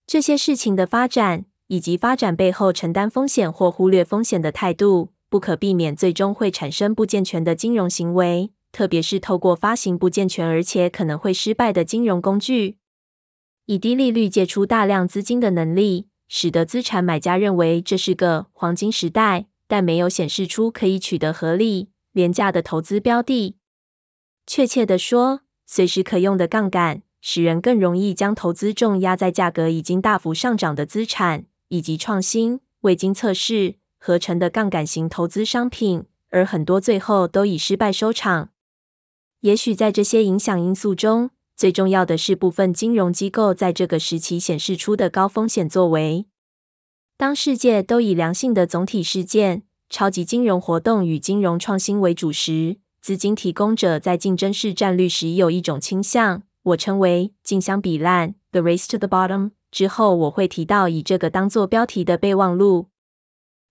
[0.06, 12.78] 这些事情的发展，以及发展背后承担风险或忽略风险的态度，不可避免最终会产生不健全的金融行为，特别是透过发行不健全而且可能会失败的金融工具。
[13.66, 23.56] 以低利率借出大量资金的能力，使得资产买家认为这是个黄金时代，但没有显示出可以取得合理、廉价的投资标的。
[24.46, 38.50] 确切的说，随时可用的杠杆使人更容易将投资重压在价格已经大幅上涨的资产，以及创新、未经测试、合成的杠杆型投资商品，而很多最后都以失败收场。
[39.40, 46.26] 也许在这些影响因素中，最重要的是部分金融机构在这个时期显示出的高风险作为。
[47.16, 59.52] 当世界都以良性的总体事件、超级金融活动与金融创新为主时，资金提供者在竞争市占率时有一种倾向，我称为“竞相比烂 ”（The Race to the Bottom）。
[59.70, 62.88] 之后我会提到以这个当做标题的备忘录。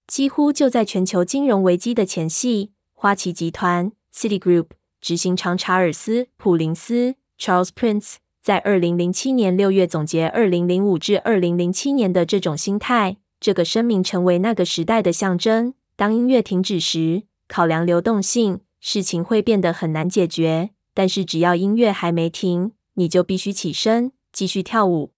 [0.07, 4.69] 几乎就在全球金融危机的前夕，花旗集团 （Citigroup）
[4.99, 7.15] 执行长查尔斯·普林斯。
[7.39, 13.17] Charles Prince 在二零零七年六月总结二零零五至二零零七年的这种心态。
[13.39, 15.73] 这个声明成为那个时代的象征。
[15.95, 20.71] 当音乐停止时，考量流动性，事情会变得很难解决。
[20.93, 25.11] 但是只要音乐还没停，你就必须起身继续跳舞。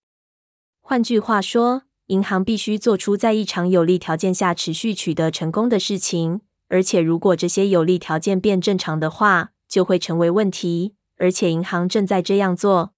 [0.82, 10.96] 换句话说，银行必须做出在异常有利条件下持续取得成功的事情，而且如果这些有利条件变正常的话，就会成为问题。
[11.18, 12.94] 而且银行正在这样做，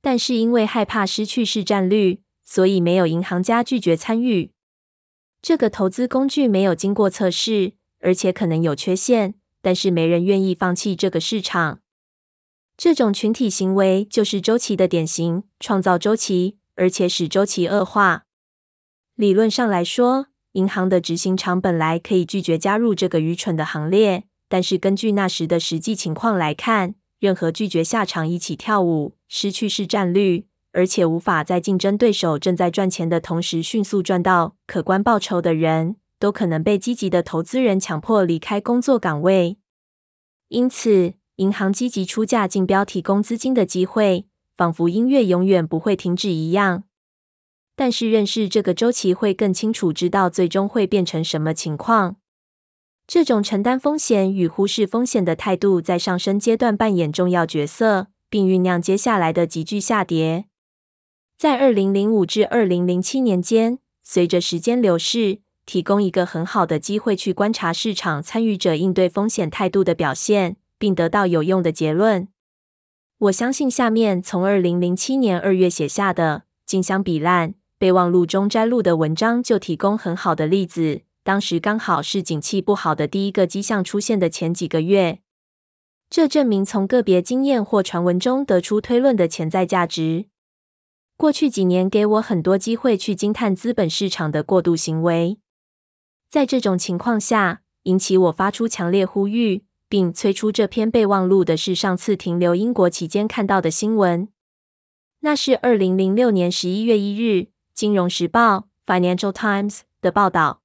[0.00, 4.52] 但是因为害怕失去市占率，所以没有银行家拒绝参与。
[5.40, 11.80] 这个投资工具没有经过测试，而且可能有缺陷，但是没人愿意放弃这个市场。
[12.76, 18.24] 这种群体行为就是周期的典型，创造周期，而且使周期恶化。
[19.16, 39.58] 理论上来说，银行的执行长本来可以拒绝加入这个愚蠢的行列，但是根据那时的实际情况来看，任何拒绝下场一起跳舞、失去市占率，而且无法在竞争对手正在赚钱的同时迅速赚到可观报酬的人，都可能被积极的投资人强迫离开工作岗位。
[40.48, 46.84] 因此，银行积极出价竞标提供资金的机会，仿佛音乐永远不会停止一样。
[47.74, 52.16] 但是，认识这个周期会更清楚知道最终会变成什么情况。
[53.08, 60.44] 这种承担风险与忽视风险的态度，在上升阶段扮演重要角色，并酝酿接下来的急剧下跌。
[61.38, 72.28] 在二零零五至二零零七年间，随着时间流逝，提供一个很好的机会去观察市场参与者应对风险态度的表现，并得到有用的结论。
[73.20, 81.00] 我相信下面从二零零七年二月写下的《镜相比烂》备忘录中摘录的文章就提供很好的例子。
[81.28, 85.18] 当时刚好是景气不好的第一个迹象出现的前几个月，
[86.08, 90.24] 这证明从个别经验或传闻中得出推论的潜在价值。
[91.18, 95.36] 过去几年给我很多机会去惊叹资本市场的过度行为。
[96.30, 104.28] 在这种情况下，引起我发出强烈呼吁，并催出这篇备忘录的是上次停留英国期间看到的新闻。
[105.20, 107.22] 那是二零零六年十一月一日，
[107.74, 110.62] 《金融时报》（Financial Times） 的报道。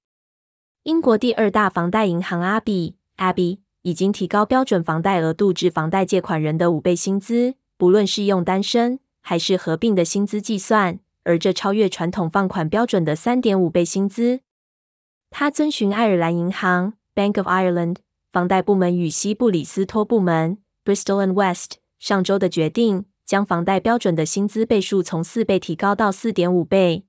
[0.83, 14.41] 英国第二大房贷银行阿比 （Abbey） 已经提高标准房贷额度至房贷借款人的五倍薪资，不论是用单身还是合并的薪资计算，而这超越传统放款标准的三点五倍薪资。
[15.29, 17.95] 他遵循爱尔兰银行 （Bank of Ireland）
[18.29, 27.05] 房贷部门与西部里斯托部门 （Bristol and West） 上周的决定，将房贷标准的薪资倍数从四倍提高到四点五倍。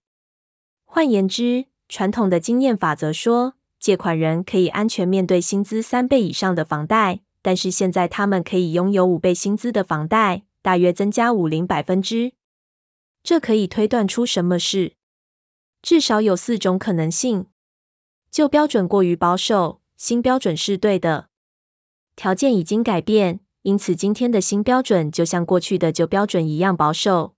[0.84, 3.54] 换言之，传统的经验法则说，
[3.84, 12.32] 借款人可以安全面对薪资三倍以上的房贷，但是现在他们可以拥有五倍薪资的房贷，大约增加五零百分之。
[13.22, 14.94] 这可以推断出什么事？
[15.82, 17.44] 至少有四种可能性。
[18.30, 21.28] 旧标准过于保守，新标准是对的。
[22.16, 27.34] 条件已经改变，因此今天的新标准就像过去的旧标准一样保守。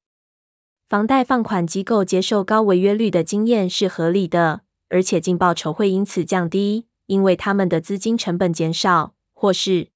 [0.88, 4.60] 房贷放款机构接受高违约率的经验是合理的。
[4.88, 9.88] 而且净报酬会因此降低，因为他们的资金成本减少，或是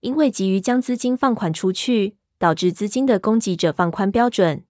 [0.00, 4.64] 因为急于将资金放款出去，导致资金的供给者放宽标准。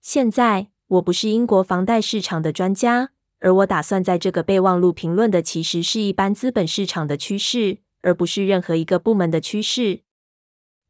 [0.00, 10.02] 现在我不是英国房贷市场的专家，而我打算在这个备忘录评论的其实是一般资本市场的趋势，而不是任何一个部门的趋势。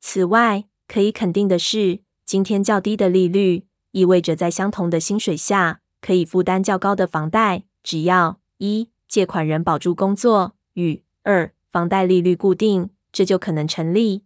[0.01, 14.25] 此外，可以肯定的是，今天较低的利率意味着在相同的薪水下，可以负担较高的房贷，只要一借款人保住工作与二房贷利率固定，这就可能成立。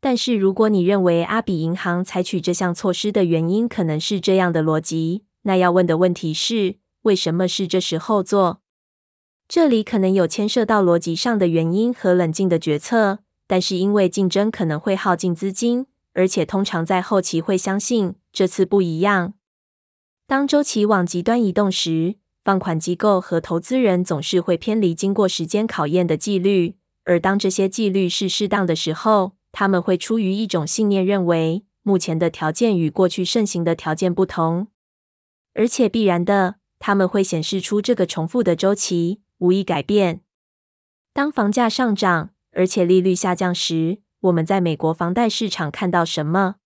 [0.00, 8.60] 但是，如果你认为阿比银行采取这项措施的原因可能是这样的逻辑，那要问的问题是：为什么是这时候做？
[9.48, 19.34] 这里可能有牵涉到逻辑上的原因和冷静的决策，但是因为竞争可能会耗尽资金，而且通常在后期会相信这次不一样。
[20.28, 26.74] 当周期往极端移动时，放款机构和投资人总是会偏离经过时间考验的纪律；
[27.04, 34.68] 而当这些纪律是适当的时候，他们会出于一种信念，认为目前的条件与过去盛行的条件不同，
[35.54, 40.20] 而且必然的，他们会显示出这个重复的周期无意改变。
[41.14, 46.56] 当房价上涨，而且利率下降时，我们在美国房贷市场看到什么？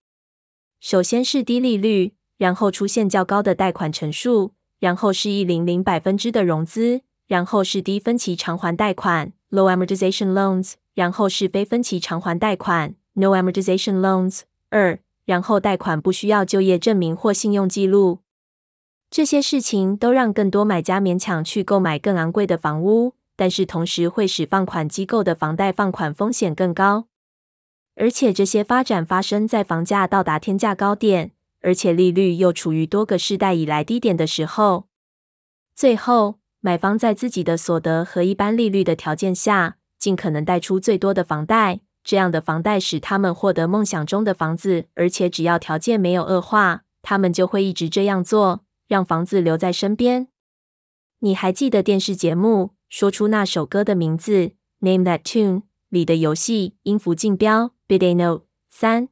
[0.81, 2.17] 首先是低利率。
[2.39, 14.43] 然后出现较高的贷款成数，然后是一零零百分之的融资，然后是低分期偿还贷款 （low amortization loans），然后是非分期偿还贷款 （no amortization loans）。
[14.71, 18.19] 二，然后贷款不需要就业证明或信用记录。
[19.11, 27.09] 这些事情都让更多买家勉强去购买更昂贵的房屋，但是同时会使放款机构的房贷放款风险更高。
[27.95, 34.87] 而且这些发展发生在房价到达天价高点，而且利率又处于多个世代以来低点的时候。
[35.75, 41.81] 最后，买方在自己的所得和一般利率的条件下，尽可能贷出最多的房贷。
[42.05, 50.27] 这样的房贷使他们获得梦想中的房子，而且只要条件没有恶化，他们就会一直这样做，让房子留在身边。
[51.21, 54.33] 你还记得电视节目《说出那首歌的名字》
[54.81, 59.12] （Name That Tune） 里的游戏音符竞标 （Bid a Note） 三？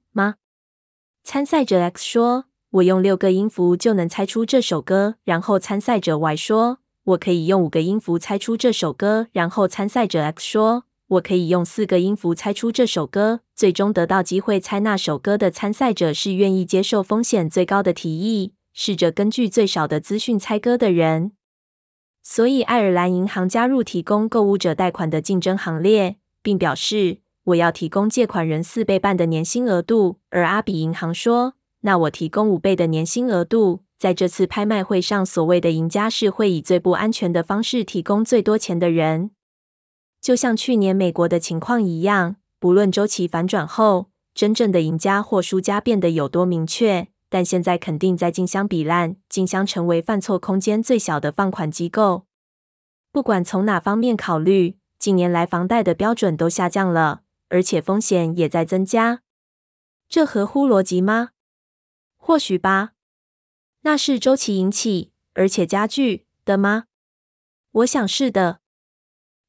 [1.23, 10.85] 参赛者 X 说：“我用六个音符就能猜出这首歌。”然后参赛者 Y 说：“我可以用五个音符猜出这首歌。”然后参赛者 X 说。
[11.11, 13.41] 我可以用四个音符猜出这首歌。
[13.57, 21.33] 最终得到机会猜那首歌的参赛者是愿意接受风险最高的提议，试着根据最少的资讯猜歌的人。
[22.23, 39.33] 所以，爱尔兰银行加入提供购物者贷款的竞争行列，并表示：“我要提供借款人四倍半的年薪额度。”而阿比银行说：“那我提供五倍的年薪额度。”在这次拍卖会上，所谓的赢家是会以最不安全的方式提供最多钱的人。
[40.23, 52.25] 就像去年美国的情况一样，不论周期反转后真正的赢家或输家变得有多明确，但现在肯定在竞相比烂，竞相成为犯错空间最小的放款机构。
[53.13, 57.21] 不管从哪方面考虑，近年来房贷的标准都下降了，
[57.51, 59.21] 而且风险也在增加。
[60.09, 61.31] 这合乎逻辑吗？
[62.17, 62.93] 或许吧。
[63.83, 66.87] 那是周期引起，而且加剧的吗？
[67.73, 68.61] 我想是的。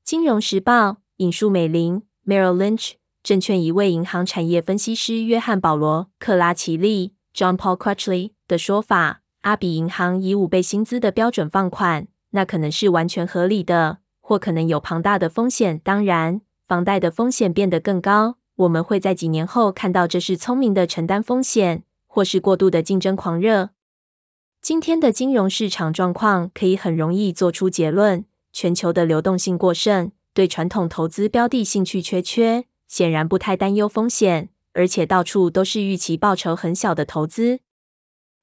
[0.04, 2.94] 金融时报引述美林 （Merrill Lynch）
[3.24, 15.80] 证券一位银行产业分析师约翰·保罗·克拉奇利 （John Paul Crutchley） 的说法：“阿比银行以五倍薪资的标准放款，那可能是完全合理的，或可能有庞大的风险。
[15.80, 16.42] 当然，
[16.72, 18.38] 房贷的风险变得更高。
[18.56, 23.72] 我们会在几年后看到这是聪明的承担风险，或是过度的竞争狂热。
[24.62, 37.60] 今天的金融市场状况可以很容易做出结论。”全球的流动性过剩，对传统投资标的兴趣缺缺，显然不太担忧风险，而且到处都是预期报酬很小的投资。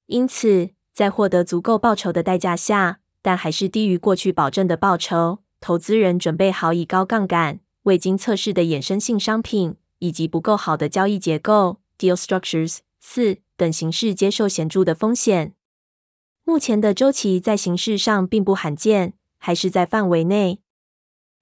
[0.05, 15.55] 因此，在获得足够报酬的代价下，但还是低于过去保证的报酬，投资人准备好以高杠杆、未经测试的衍生性商品以及不够好的交易结构 （deal structures） 四等形式接受显著的风险。
[16.45, 19.15] 目前的周期在形式上并不罕见。
[19.41, 20.61] 还是在范围内。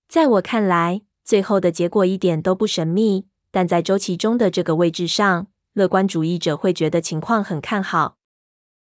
[0.06, 3.26] 在我看来，最后的结果一点都不神秘。
[3.50, 8.18] 但在周期中的这个位置上，乐观主义者会觉得情况很看好。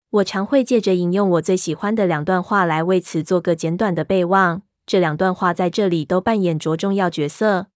[0.09, 4.61] 我常会借着引用我最喜欢的两段话来为此做个简短的备忘。
[4.85, 7.67] 这两段话在这里都扮演着重要角色。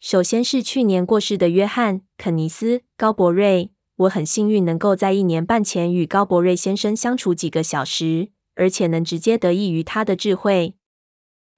[0.00, 3.70] 首先是去年过世的约翰·肯尼斯·高伯瑞。
[3.96, 8.34] 我很幸运能够在一年半前与高伯瑞先生相处几个小时。
[8.54, 10.74] 而且能直接得益于他的智慧。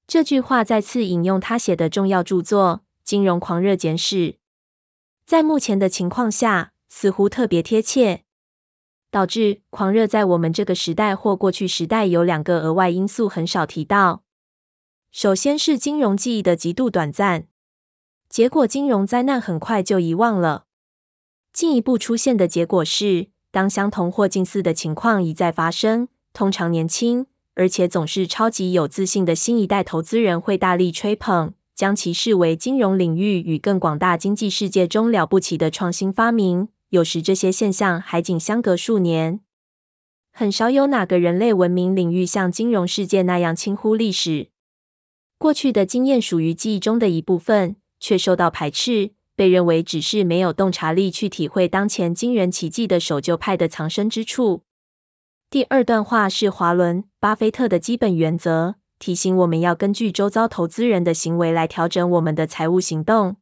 [0.07, 4.17] 这句话再次引用他写的重要著作《金融狂热简史》，
[5.25, 8.23] 在目前的情况下似乎特别贴切。
[9.09, 14.25] 导致狂热在我们这个时代或过去时代有两个额外因素很少提到。
[15.17, 17.47] 首先是金融记忆的极度短暂，
[18.29, 20.67] 结果金融灾难很快就遗忘了。
[21.55, 26.09] 进一步出现的结果是，当相同或近似的情况一再发生。
[26.35, 36.69] 通常年轻而且总是超级有自信的新一代投资人会大力吹捧，将其视为金融领域与更广大经济世界中了不起的创新发明。
[36.91, 39.41] 有时这些现象还仅相隔数年。
[40.31, 44.51] 很少有哪个人类文明领域像金融世界那样轻忽历史。
[45.39, 54.63] 过去的经验属于记忆中的一部分，却受到排斥，被认为只是没有洞察力去体会当前惊人奇迹的守旧派的藏身之处。
[55.51, 63.37] 第二段话是华伦·巴菲特的基本原则，提醒我们要根据周遭投资人的行为来调整我们的财务行动。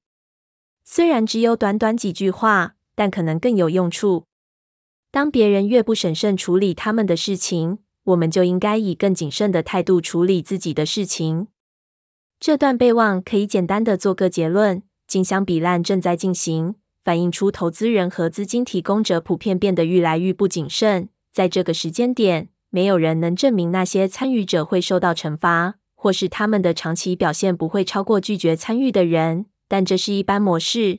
[0.85, 4.25] 虽然只有短短几句话，但可能更有用处。
[5.11, 11.47] 当别人越不审慎处理他们的事情，我们就应该以更谨慎的态度处理自己的事情。
[12.47, 21.09] 这段备忘可以简单的做个结论：竞相比烂正在进行，反映出投资人和资金提供者普遍变得愈来愈不谨慎。
[21.33, 29.47] 在这个时间点，没有人能证明那些参与者会受到惩罚，或是他们的长期表现不会超过拒绝参与的人。
[29.67, 30.99] 但这是一般模式。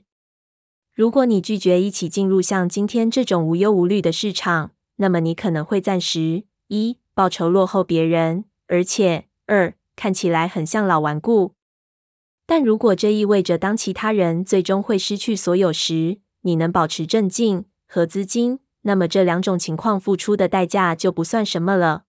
[0.95, 11.53] 如果你拒绝一起进入像今天这种无忧无虑的市场，那么你可能会暂时一报酬落后别人，而且二看起来很像老顽固。
[12.45, 22.03] 但如果这意味着当其他人最终会失去所有时，你能保持镇静和资金，那么这两种情况付出的代价就不算什么了。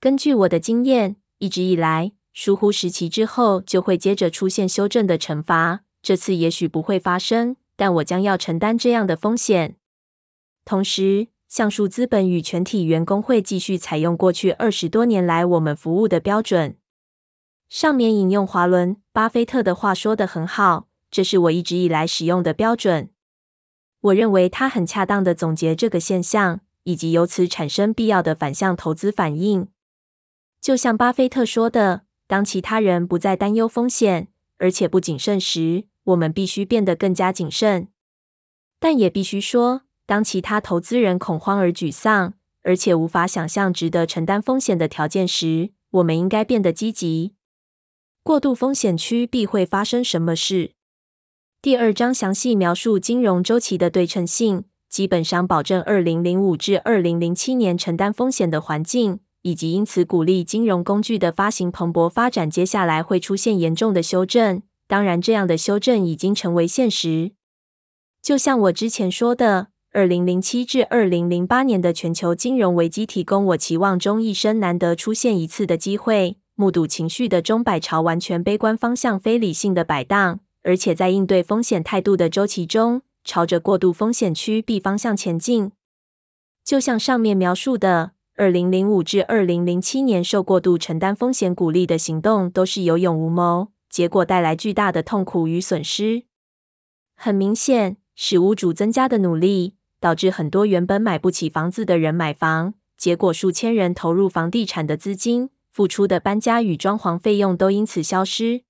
[0.00, 5.80] 根据我的经验，一直以来，疏忽时期之后就会接着出现修正的惩罚。
[6.00, 9.76] 这次也许不会发生，但我将要承担这样的风险。
[10.64, 16.78] 同时，橡树资本与全体员工会继续采用过去二十多年来我们服务的标准。
[17.72, 23.08] 上面引用华伦·巴菲特的话说得很好，这是我一直以来使用的标准。
[24.02, 29.68] 我认为他很恰当的总结这个现象，以及由此产生必要的反向投资反应。
[30.60, 37.88] 就像巴菲特说的，当其他人不再担忧风险，而且不谨慎时，我们必须变得更加谨慎。
[38.78, 47.32] 但也必须说，当其他投资人恐慌而沮丧，而且无法想象值得承担风险的条件时，我们应该变得积极。
[48.24, 50.74] 过度风险区必会发生什么事？
[51.60, 62.48] 第二章详细描述金融周期的对称性，基本上保证二零零五至二零零七年承担风险的环境，以及因此鼓励金融工具的发行蓬勃发展。
[62.48, 67.32] 接下来会出现严重的修正，当然，这样的修正已经成为现实。
[68.22, 76.36] 就像我之前说的，二零零七至二零零八年的全球金融危机提供我期望中一生难得出现一次的机会。
[76.54, 85.72] 目睹情绪的钟摆朝完全悲观方向非理性的摆荡，而且在应对风险态度的周期中，朝着过度风险趋避方向前进。
[86.62, 96.24] 就像上面描述的，二零零五至二零零七年受过度承担风险鼓励的行动都是有勇无谋，结果带来巨大的痛苦与损失。
[97.16, 105.50] 很明显，使屋主增加的努力，导致很多原本买不起房子的人买房，结果数千人投入房地产的资金。
[105.72, 108.64] 付出的搬家与装潢费用都因此消失。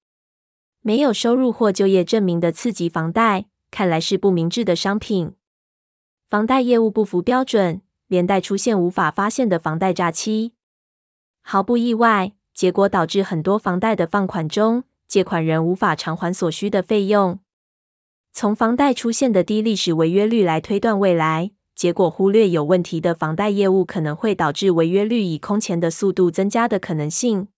[0.82, 5.34] 没有收入或就业证明的次级房贷，看来是不明智的商品。
[6.28, 10.55] 房贷业务不符标准，连带出现无法发现的房贷诈欺。
[11.40, 17.40] 毫不意外，结果导致很多房贷的放款中，借款人无法偿还所需的费用。
[18.32, 21.50] 从房贷出现的低历史违约率来推断未来。
[21.83, 27.49] 结果忽略有问题的房贷业务可能会导致违约率以空前的速度增加的可能性。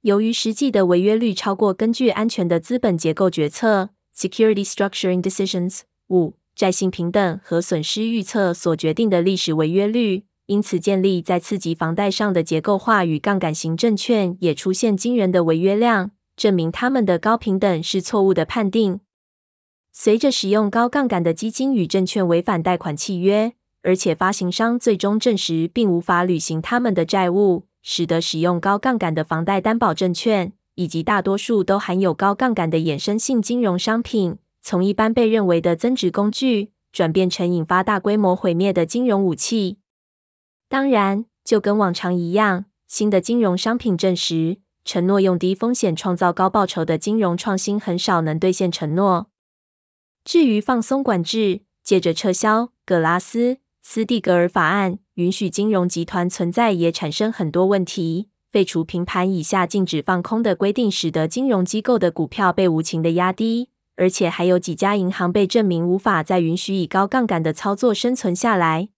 [0.00, 18.98] 由于实际的违约率超过根据安全的资本结构决策 （Security Structuring Decisions） 五债信评等和损失预测所决定的历史违约率，因此建立在次级房贷上的结构化与杠杆型证券也出现惊人的违约量，证明他们的高平等是错误的判定。
[19.98, 39.78] 随着使用高杠杆的基金与证券违反贷款契约，而且发行商最终证实并无法履行他们的债务，使得使用高杠杆的房贷担保证券以及大多数都含有高杠杆的衍生性金融商品，从一般被认为的增值工具，转变成引发大规模毁灭的金融武器。
[40.68, 49.28] 当然，就跟往常一样，新的金融商品证实，承诺用低风险创造高报酬的金融创新很少能兑现承诺。
[50.26, 58.28] 至于放松管制，借着撤销格拉斯斯蒂格尔法案，允许金融集团存在，也产生很多问题。
[58.50, 68.88] 废除平盘以下禁止放空的规定，使得金融机构的股票被无情的压低，而且还有几家银行被证明无法再允许以高杠杆的操作生存下来。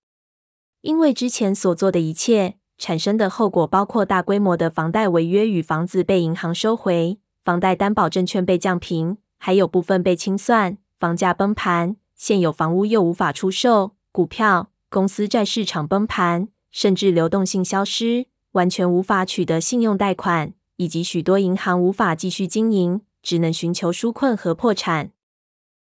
[0.81, 10.79] 因为之前所做的一切产生的后果，包括大规模的房贷违约与房子被银行收回，房贷担保证券被降平，还有部分被清算。
[10.99, 25.13] 房价崩盘，现有房屋又无法出售，股票、公司债市场崩盘，甚至流动性消失，完全无法取得信用贷款，以及许多银行无法继续经营，只能寻求纾困和破产。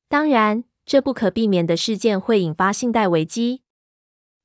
[0.09, 3.61] 当然，这不可避免的事件会引发信贷危机，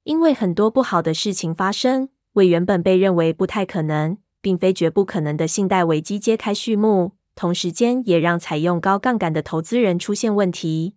[0.04, 7.14] 因为很多不好的事情发生，为原本被认为不太可能，并非绝不可能的信贷危机揭开序幕。
[7.40, 10.96] 同时间也让采用高杠杆的投资人出现问题。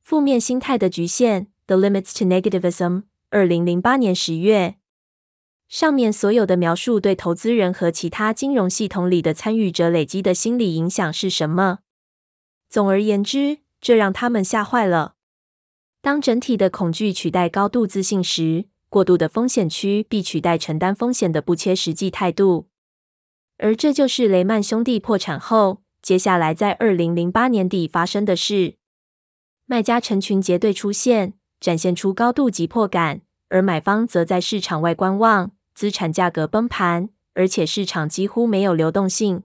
[0.00, 3.02] 负面心态的局限，The Limits to Negativism。
[3.30, 4.76] 二零零八年十月，
[5.66, 11.80] 上面所有的描述对投资人和其他金融系统里的参与者累积的心理影响是什么？
[12.68, 15.16] 总而言之，这让他们吓坏了。
[16.00, 22.67] 当整体的恐惧取代高度自信时，过度的风险区必取代承担风险的不切实际态度。
[23.58, 28.74] 而这就是雷曼兄弟破产后，接下来在二零零八年底发生的事。
[29.66, 39.42] 卖家成群结队出现，展现出高度急迫感，而买方则在市场外观望，资产价格崩盘，而且市场几乎没有流动性。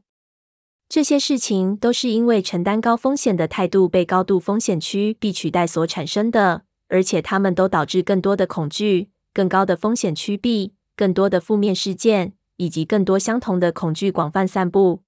[0.88, 12.34] 这些事情都是因为承担高风险的态度被高度风险区币取代所产生的，而且它们都导致更多的恐惧、更高的风险区币、更多的负面事件，
[12.64, 15.02] 以及更多相同的恐惧广泛散布。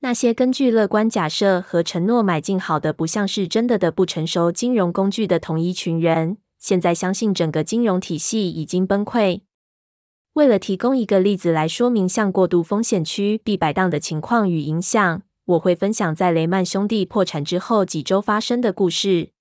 [0.00, 9.42] 那些根据乐观假设和承诺买进好的不像是真的的不成熟金融工具的同一群人，现在相信整个金融体系已经崩溃。
[10.32, 19.32] 为了提供一个例子来说明像过度风险区必摆荡的情况与影响，我会分享在雷曼兄弟破产之后几周发生的故事。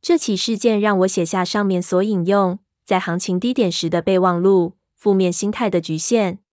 [0.00, 6.43] 这起事件让我写下上面所引用在行情低点时的备忘录：负面心态的局限。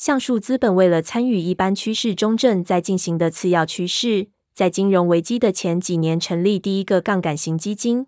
[0.00, 8.06] 橡树资本为了参与一般趋势中正在进行的次要趋势，在金融危机的前几年成立第一个杠杆型基金。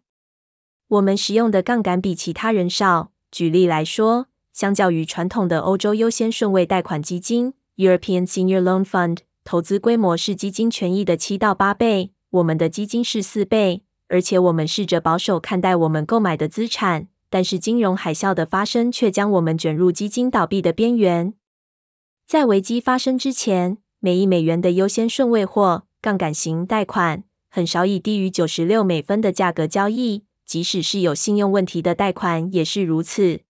[0.88, 3.12] 我们使用的杠杆比其他人少。
[3.30, 13.82] 举例来说，相较于传统的欧洲优先顺位贷款基金 （European Senior Loan Fund），投资规模是基金权益的七到八倍，我们的基金是四倍。
[14.08, 21.34] 而且我们试着保守看待我们购买的资产，但是金融海啸的发生却将我们卷入基金倒闭的边缘。
[22.32, 33.40] 在危机发生之前，每一美元的优先顺位或杠杆型贷款很少以低于九十六美分的价格交易，即使是有信用问题的贷款也是如此。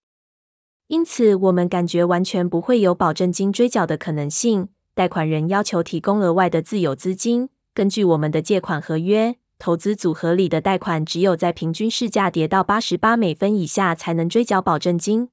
[0.88, 4.70] 因此，我们感觉完全不会有保证金追缴的可能性。
[4.94, 7.50] 贷款人要求提供额外的自有资金。
[7.72, 15.28] 根据我们的借款合约，投资组合里的贷款只有在平均市价跌到八十八美分以下才能追缴保证金。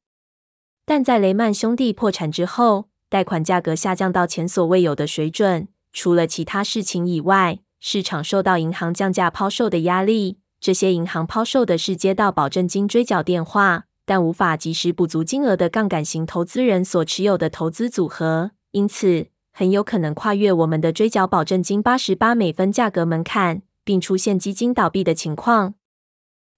[0.85, 5.67] 但在雷曼兄弟破产之后，贷款价格下降到前所未有的水准。
[5.91, 10.37] 除了其他事情以外，市场受到银行降价抛售的压力。
[10.61, 25.73] 这些银行抛售的是接到保证金追缴电话，但无法及时补足金额的杠杆型投资人所持有的投资组合，因此很有可能跨越我们的追缴保证金八十八美分价格门槛，并出现基金倒闭的情况。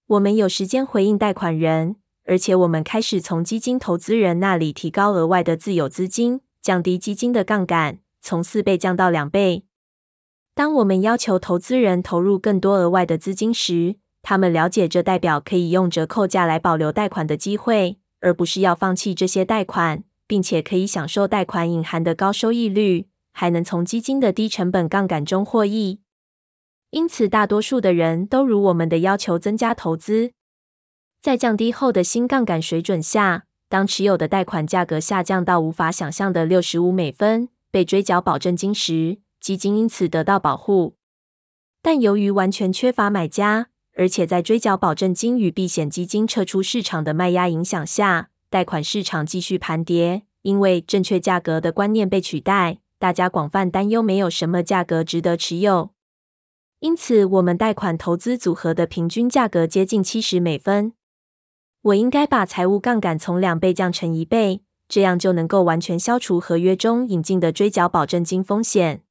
[0.08, 9.64] 我们有时间回应贷款人，而且我们开始从基金投资人那里提高额外的自有资金，降低基金的杠杆，从四倍降到两倍。
[10.54, 26.00] 当我们要求投资人投入更多额外的资金时，他们了解，这代表可以用折扣价来保留贷款的机会，而不是要放弃这些贷款，并且可以享受贷款隐含的高收益率，还能从基金的低成本杠杆中获益。
[26.90, 30.32] 因此，大多数的人都如我们的要求增加投资。
[31.22, 40.96] 在降低后的新杠杆水准下，当持有的贷款价格下降到无法想象的六十五美分，被追缴保证金时，基金因此得到保护。
[41.80, 50.22] 但由于完全缺乏买家，而且在追缴保证金与避险基金撤出市场的卖压影响下，贷款市场继续盘跌。
[50.42, 55.90] 因为正确价格的观念被取代，大家广泛担忧没有什么价格值得持有。
[56.80, 60.94] 因此，我们贷款投资组合的平均价格接近七十美分。
[61.82, 69.02] 我应该把财务杠杆从两倍降成一倍，这样就能够完全消除合约中引进的追缴保证金风险。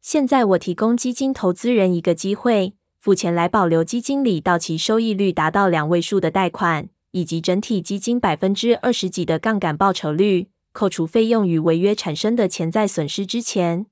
[0.00, 2.74] 现在，我提供基金投资人一个机会。
[3.00, 13.86] 付钱来保留基金里到期收益率达到两位数的贷款，以及整体基金百分之二十几的杠杆报酬率，扣除费用与违约产生的潜在损失之前。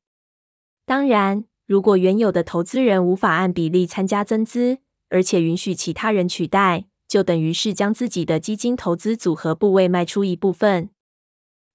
[0.85, 4.79] 当然，如果原有的投资人无法按比例参加增资，
[5.09, 10.91] 而且允许其他人取代，就等于是将自己的基金投资组合部位卖出一部分。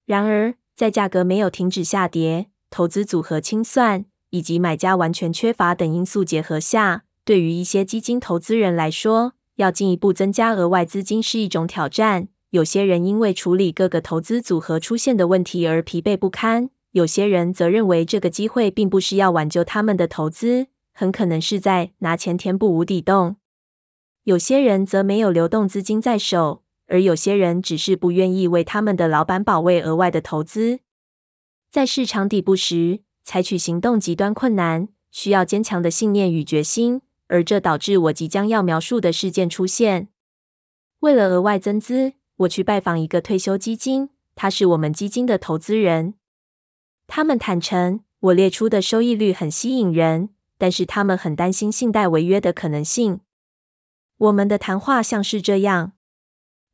[0.06, 12.28] 然而，在价格没有停止下跌、投资组合清算以及买家完全缺乏等因素结合下，对于一些基金投资人来说，要进一步增加额外资金是一种挑战。
[12.50, 23.36] 有些人因为处理各个投资组合出现的问题而疲惫不堪；有些人则认为这个机会并不是要挽救他们的投资，很可能是在拿钱填补无底洞。
[24.24, 30.80] 有些人则没有流动资金在手，而有些人只是不愿意为他们的老板保卫额外的投资。
[31.70, 37.02] 在市场底部时，采取行动极端困难，需要坚强的信念与决心。
[37.26, 40.08] 而这导致我即将要描述的事件出现。
[41.00, 46.14] 为了额外增资，我去拜访一个退休基金，他是我们基金的投资人。
[47.06, 53.20] 他们坦诚，我列出的收益率很吸引人，但是他们很担心信贷违约的可能性。
[54.18, 55.92] 我们的谈话像是这样：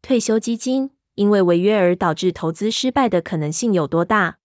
[0.03, 4.39] 退休基金因为违约而导致投资失败的可能性有多大？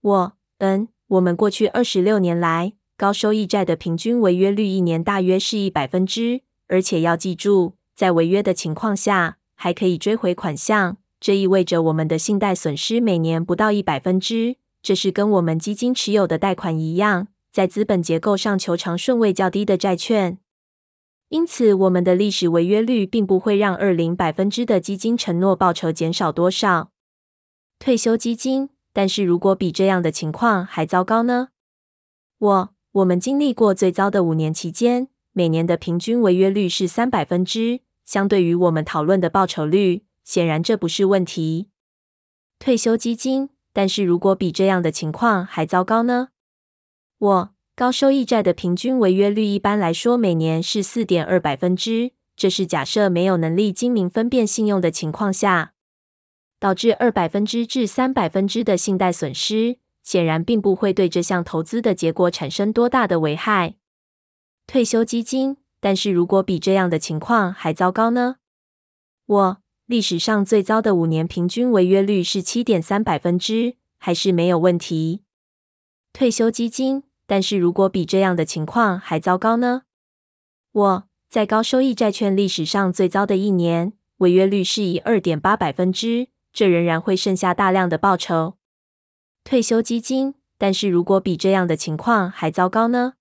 [0.00, 2.72] 我，嗯，我们过去二十六年来。
[2.98, 10.96] 高收益债的平均违约率一年大约是一百分之，而且要记住，在违约的情况下还可以追回款项。
[11.20, 20.38] 这意味着我们的信贷损失每年不到一百分之，这是跟我们基金持有的贷款一样，在资本结构上求偿顺位较低的债券。
[21.28, 26.92] 因此，我们的历史违约率并不会让二零百分之的基金承诺报酬减少多少。
[27.80, 31.48] 退休基金，但是如果比这样的情况还糟糕呢？
[32.38, 41.70] 我我们经历过最糟的五年期间，每年的平均违约率是三百分之，相对于我们讨论的报酬率，显然这不是问题。
[42.60, 46.28] 退休基金，但是如果比这样的情况还糟糕呢？
[47.18, 47.55] 我。
[47.76, 55.74] 高收益债的平均违约率一般来说每年是四点二百分之，这是假设没有能力精明分辨信用的情况下，
[56.58, 63.74] 导致二百分之至三百分之的信贷损失，显然并不会对这项投资的结果产生多大的危害。
[64.66, 68.36] 退休基金，但是如果比这样的情况还糟糕呢？
[69.26, 75.20] 我历史上最糟的五年平均违约率是七点三百分之，还是没有问题。
[76.14, 77.02] 退休基金。
[77.26, 79.82] 但是如果比这样的情况还糟糕呢？
[80.72, 88.56] 我在高收益债券历史上最糟的一年，违约率是以二点八百分之，这仍然会剩下大量的报酬。
[89.42, 93.14] 退休基金，但是如果比这样的情况还糟糕呢？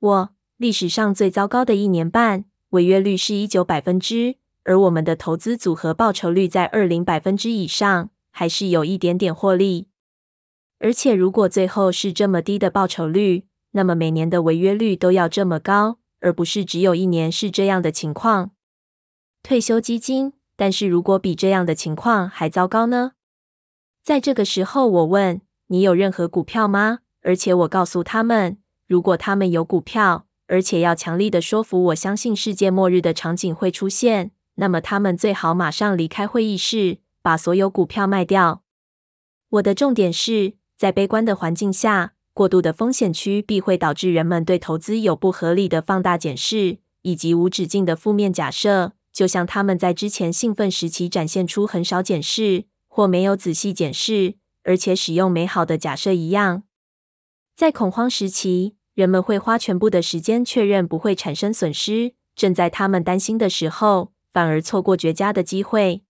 [0.00, 9.88] 我历史上最糟糕的一年半，违约率是一九百分之，而我们的投资组合报酬率在二零百分之以上，还是有一点点获利。
[10.84, 18.50] 而且，如果最后是这么低的报酬率，那么每年的违约率都要这么高，而不是只有一年是这样的情况。
[19.44, 23.12] 退休基金，但是如果比这样的情况还糟糕呢？
[24.02, 26.98] 在这个时候，我问你有任何股票吗？
[27.22, 28.58] 而且我告诉他们，
[28.88, 38.64] 如果他们有股票，而且要强力的说服我相信世界末日的场景会出现，那么他们最好马上离开会议室，把所有股票卖掉。
[39.50, 40.54] 我的重点是。
[40.82, 48.94] 在悲观的环境下，过度的风险区避会导致人们对投资有不合理的放大检视，以及无止境的负面假设。
[49.12, 56.64] 就像他们在之前兴奋时期展现出很少检视，或没有仔细检视，而且使用美好的假设一样。
[57.54, 66.02] 在恐慌时期，人们会花全部的时间确认不会产生损失，正在他们担心的时候，反而错过绝佳的机会。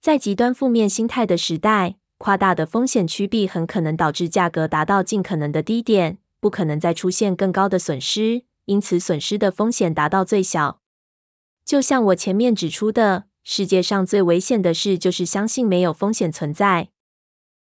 [0.00, 10.82] 在极端负面心态的时代，夸大的风险趋避很可能导致价格达到尽可能的低点，不可能再出现更高的损失，因此损失的风险达到最小。
[11.64, 16.90] 就像我前面指出的，世界上最危险的事就是相信没有风险存在。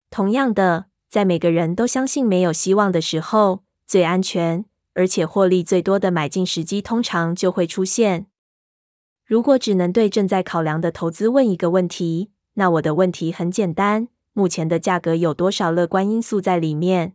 [0.10, 8.28] 同样的，在每个人都相信没有希望的时候，最安全而且获利最多的买进时机通常就会出现。
[9.26, 14.10] 如果只能对正在考量的投资问一个问题，那我的问题很简单。
[14.34, 17.14] 目前的价格有多少乐观因素在里面？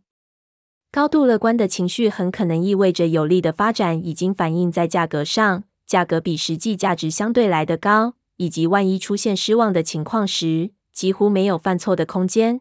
[0.93, 12.61] 高度乐观的情绪很可能意味着有利的发展已经反映在价格上，价格比实际价值相对来得高，以及万一出现失望的情况时，几乎没有犯错的空间。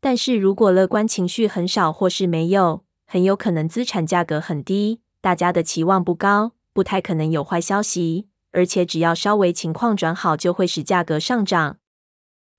[0.00, 11.78] 但是如果乐观情绪很少或是没有，很有可能资产价格很低，大家的期望不高，不太可能有坏消息，而且只要稍微情况转好，就会使价格上涨。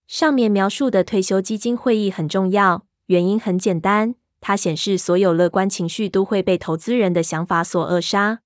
[0.07, 8.39] 上面描述的退休基金会议很重要，原因很简单，它显示所有乐观情绪都会被投资人的想法所扼杀。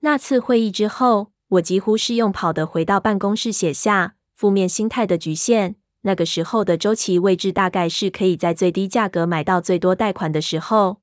[0.00, 5.74] 那次会议之后，我几乎是用跑的回到办公室写下负面心态的局限。
[6.02, 11.00] 那个时候的周期位置大概是可以在最低价格买到最多贷款的时候。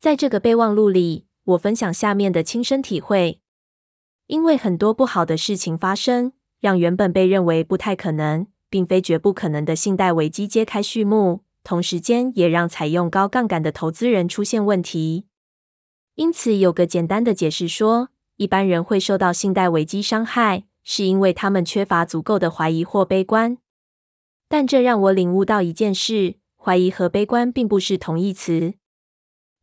[0.00, 3.40] 在这个备忘录里，我分享下面的亲身体会：
[4.26, 8.48] 因为很多不好的事情发生，让原本被认为不太可能。
[8.70, 15.26] 并非绝不可能的信贷危机揭开序幕，同时间也让采用高杠杆的投资人出现问题。
[16.14, 23.58] 因此，有个简单的解释说，一般人会受到信贷危机伤害，是因为他们缺乏足够的怀疑或悲观。
[24.48, 28.74] 但这让我领悟到一件事：怀疑和悲观并不是同义词。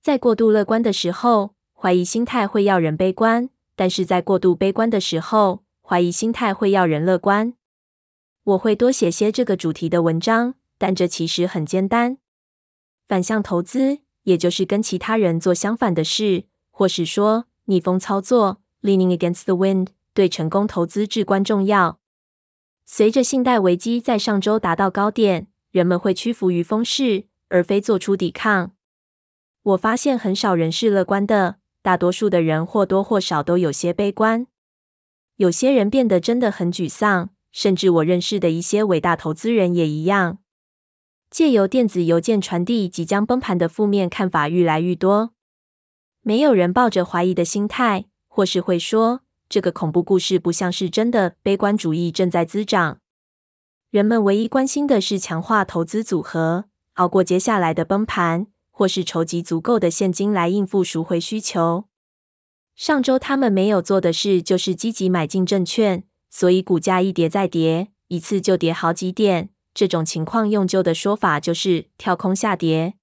[0.02, 7.54] 在过度乐观的时候，怀疑心态会要人悲观；但是在过度悲观的时候，怀疑心态会要人乐观。
[8.48, 12.18] 我会多写些这个主题的文章，但这其实很简单。
[13.06, 22.00] 反向投资，也就是跟其他人做相反的事，或是说逆风操作 （leaning against the wind），对成功投资至关重要。
[22.86, 28.72] 随着信贷危机在上周达到高点，人们会屈服于风势，而非做出抵抗。
[29.62, 34.48] 我发现很少人是乐观的，大多数的人或多或少都有些悲观。
[35.36, 37.32] 有些人变得真的很沮丧。
[37.58, 40.38] 甚至我认识的一些伟大投资人也一样。
[41.32, 45.32] 借由电子邮件传递即将崩盘的负面看法愈来愈多。
[46.22, 51.36] 没有人抱着怀疑的心态，或是会说这个恐怖故事不像是真的。
[51.42, 53.00] 悲观主义正在滋长。
[53.90, 61.86] 人们唯一关心的是强化投资组合，熬过接下来的崩盘，或是筹集足够的现金来应付赎回需求。
[62.76, 69.50] 上周他们没有做的事就是积极买进证券，所以股价一跌再跌，一次就跌好几点。
[69.74, 72.96] 这种情况用旧的说法就是跳空下跌。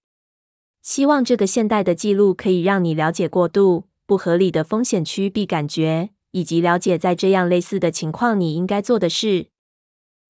[0.82, 9.46] 希望这个现代的记录可以让你了解过度不合理的风险区避感觉，以及了解在这样类似的情况你应该做的事。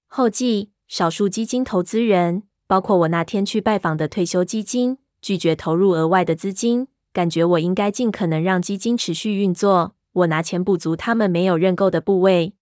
[0.07, 9.97] 后记：少数基金投资人，包括我那天去拜访的退休基金，拒绝投入额外的资金，感觉我应该尽可能让基金持续运作。
[10.12, 12.53] 我拿钱补足他们没有认购的部位。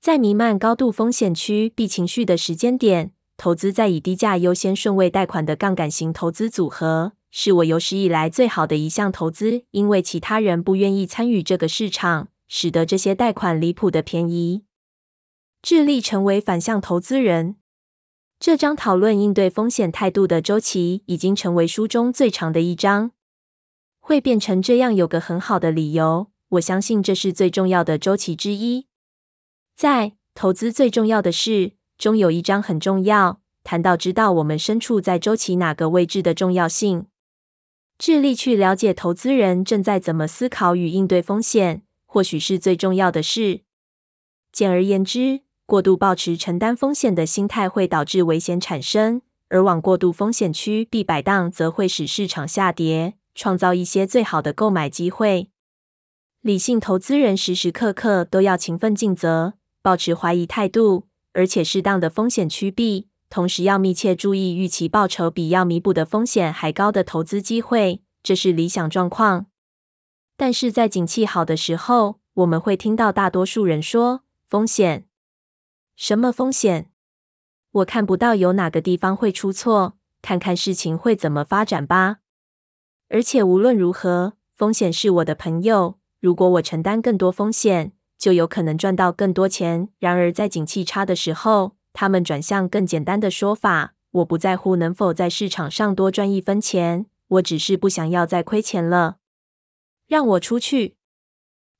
[0.00, 9.64] 在弥漫高度风险区避情绪的时间点，投资在以低价优先顺位贷款的杠杆型投资组合，是我有史以来最好的一项投资。
[9.72, 14.62] 因为其他人不愿意参与这个市场，使得这些贷款离谱的便宜。
[15.60, 17.56] 致力成为反向投资人。
[18.38, 23.10] 这章讨论应对风险态度的周期，已经成为书中最长的一章。
[23.98, 28.86] 会变成这样有个很好的理由，我相信这是最重要的周期之一。
[29.80, 37.06] 在投资最重要的事中有一章很重要，谈到知道我们身处在周期哪个位置的重要性。
[37.96, 43.62] 致力去了解投资人正在怎么思考与应对风险，或许是最重要的事。
[44.52, 55.48] 简而言之，过度抱持承担风险的心态会导致危险产生，而往过度风险区避摆荡则会使市场下跌，创造一些最好的购买机会。
[56.42, 59.54] 理性投资人时时刻刻都要勤奋尽责。
[59.82, 69.46] 保持怀疑态度，而且适当的风险趋避，同时要密切注意预期报酬比要弥补的风险还高的投资机会，这是理想状况。
[70.36, 75.06] 但是在景气好的时候，我们会听到大多数人说：“风险？
[75.96, 76.90] 什么风险？
[77.72, 82.18] 我看不到有哪个地方会出错，看看事情会怎么发展吧。”
[83.08, 85.98] 而且无论如何，风险是我的朋友。
[86.20, 89.88] 如果我承担更多风险，就有可能赚到更多钱。
[89.98, 99.16] 然而，在景气差的时候，他们转向更简单的说法：“我不在乎能否在市场上多赚一分钱，我只是不想要再亏钱了。
[100.06, 100.96] 让我出去。”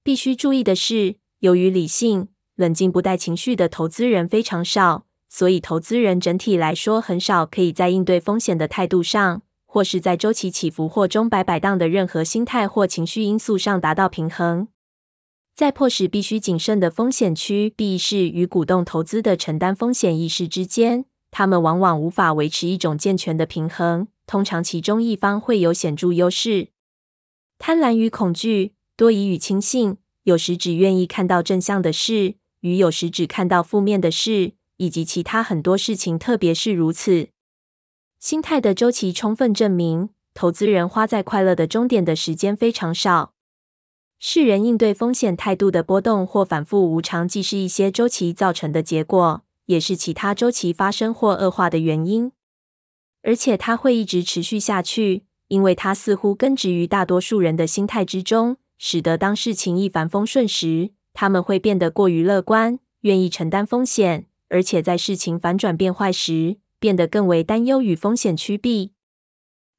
[0.03, 14.69] 必须注意的是，由于理性、冷静、不带情绪的投资人非常少，所以投资人整体来说很少可以在应对风险的态度上，或是在周期起伏或中摆摆荡的任何心态或情绪因素上达到平衡。
[15.61, 24.09] 在迫使必须谨慎的风险区避意识与鼓动投资的承担风险意识之间，他们往往无法维持一种健全的平衡。
[24.27, 26.69] 通常，其中一方会有显著优势。
[27.59, 37.29] 贪婪与恐惧、多疑与轻信，有时只愿意看到正向的事，与有时只看到负面的事，以及其他很多事情，特别是如此。
[38.19, 43.35] 心态的周期充分证明，投资人花在快乐的终点的时间非常少。
[44.23, 52.31] 世人应对风险态度的波动或反复无常，既是一些周期造成的结果，也是其他周期发生或恶化的原因。
[53.23, 68.93] 而且它会一直持续下去，因为它似乎根植于大多数人的心态之中，使得当事情一帆风顺时，他们会变得过于乐观，愿意承担风险；而且在事情反转变坏时，变得更为担忧与风险趋避。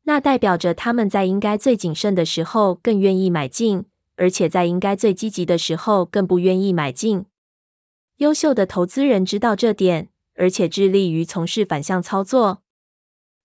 [0.05, 3.85] 那代表着他们在应该最谨慎的时候更愿意买进。
[4.21, 7.25] 而且在应该最积极的时候，更不愿意买进。
[8.17, 12.61] 优秀的投资人知道这点，而且致力于从事反向操作。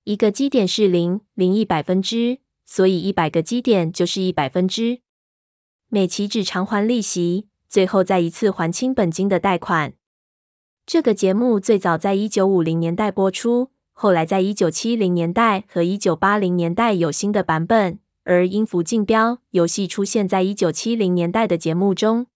[0.04, 5.00] 一个基点是零，零一百分之，所以一百个基点就是一百分之。
[5.88, 9.94] 每期只偿还利息，最后再一次还清本金的贷款。
[10.84, 17.98] 这个节目最早在一九五零年代播出，后来在一九七零年代和一九八零年代有新的版本。
[18.26, 22.26] 而音符竞标游戏出现在一九七零年代的节目中，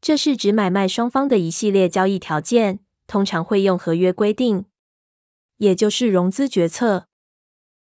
[0.00, 4.64] 这是指买卖双方的一系列交易条件，通常会用合约规定，
[5.58, 7.08] 也就是融资决策。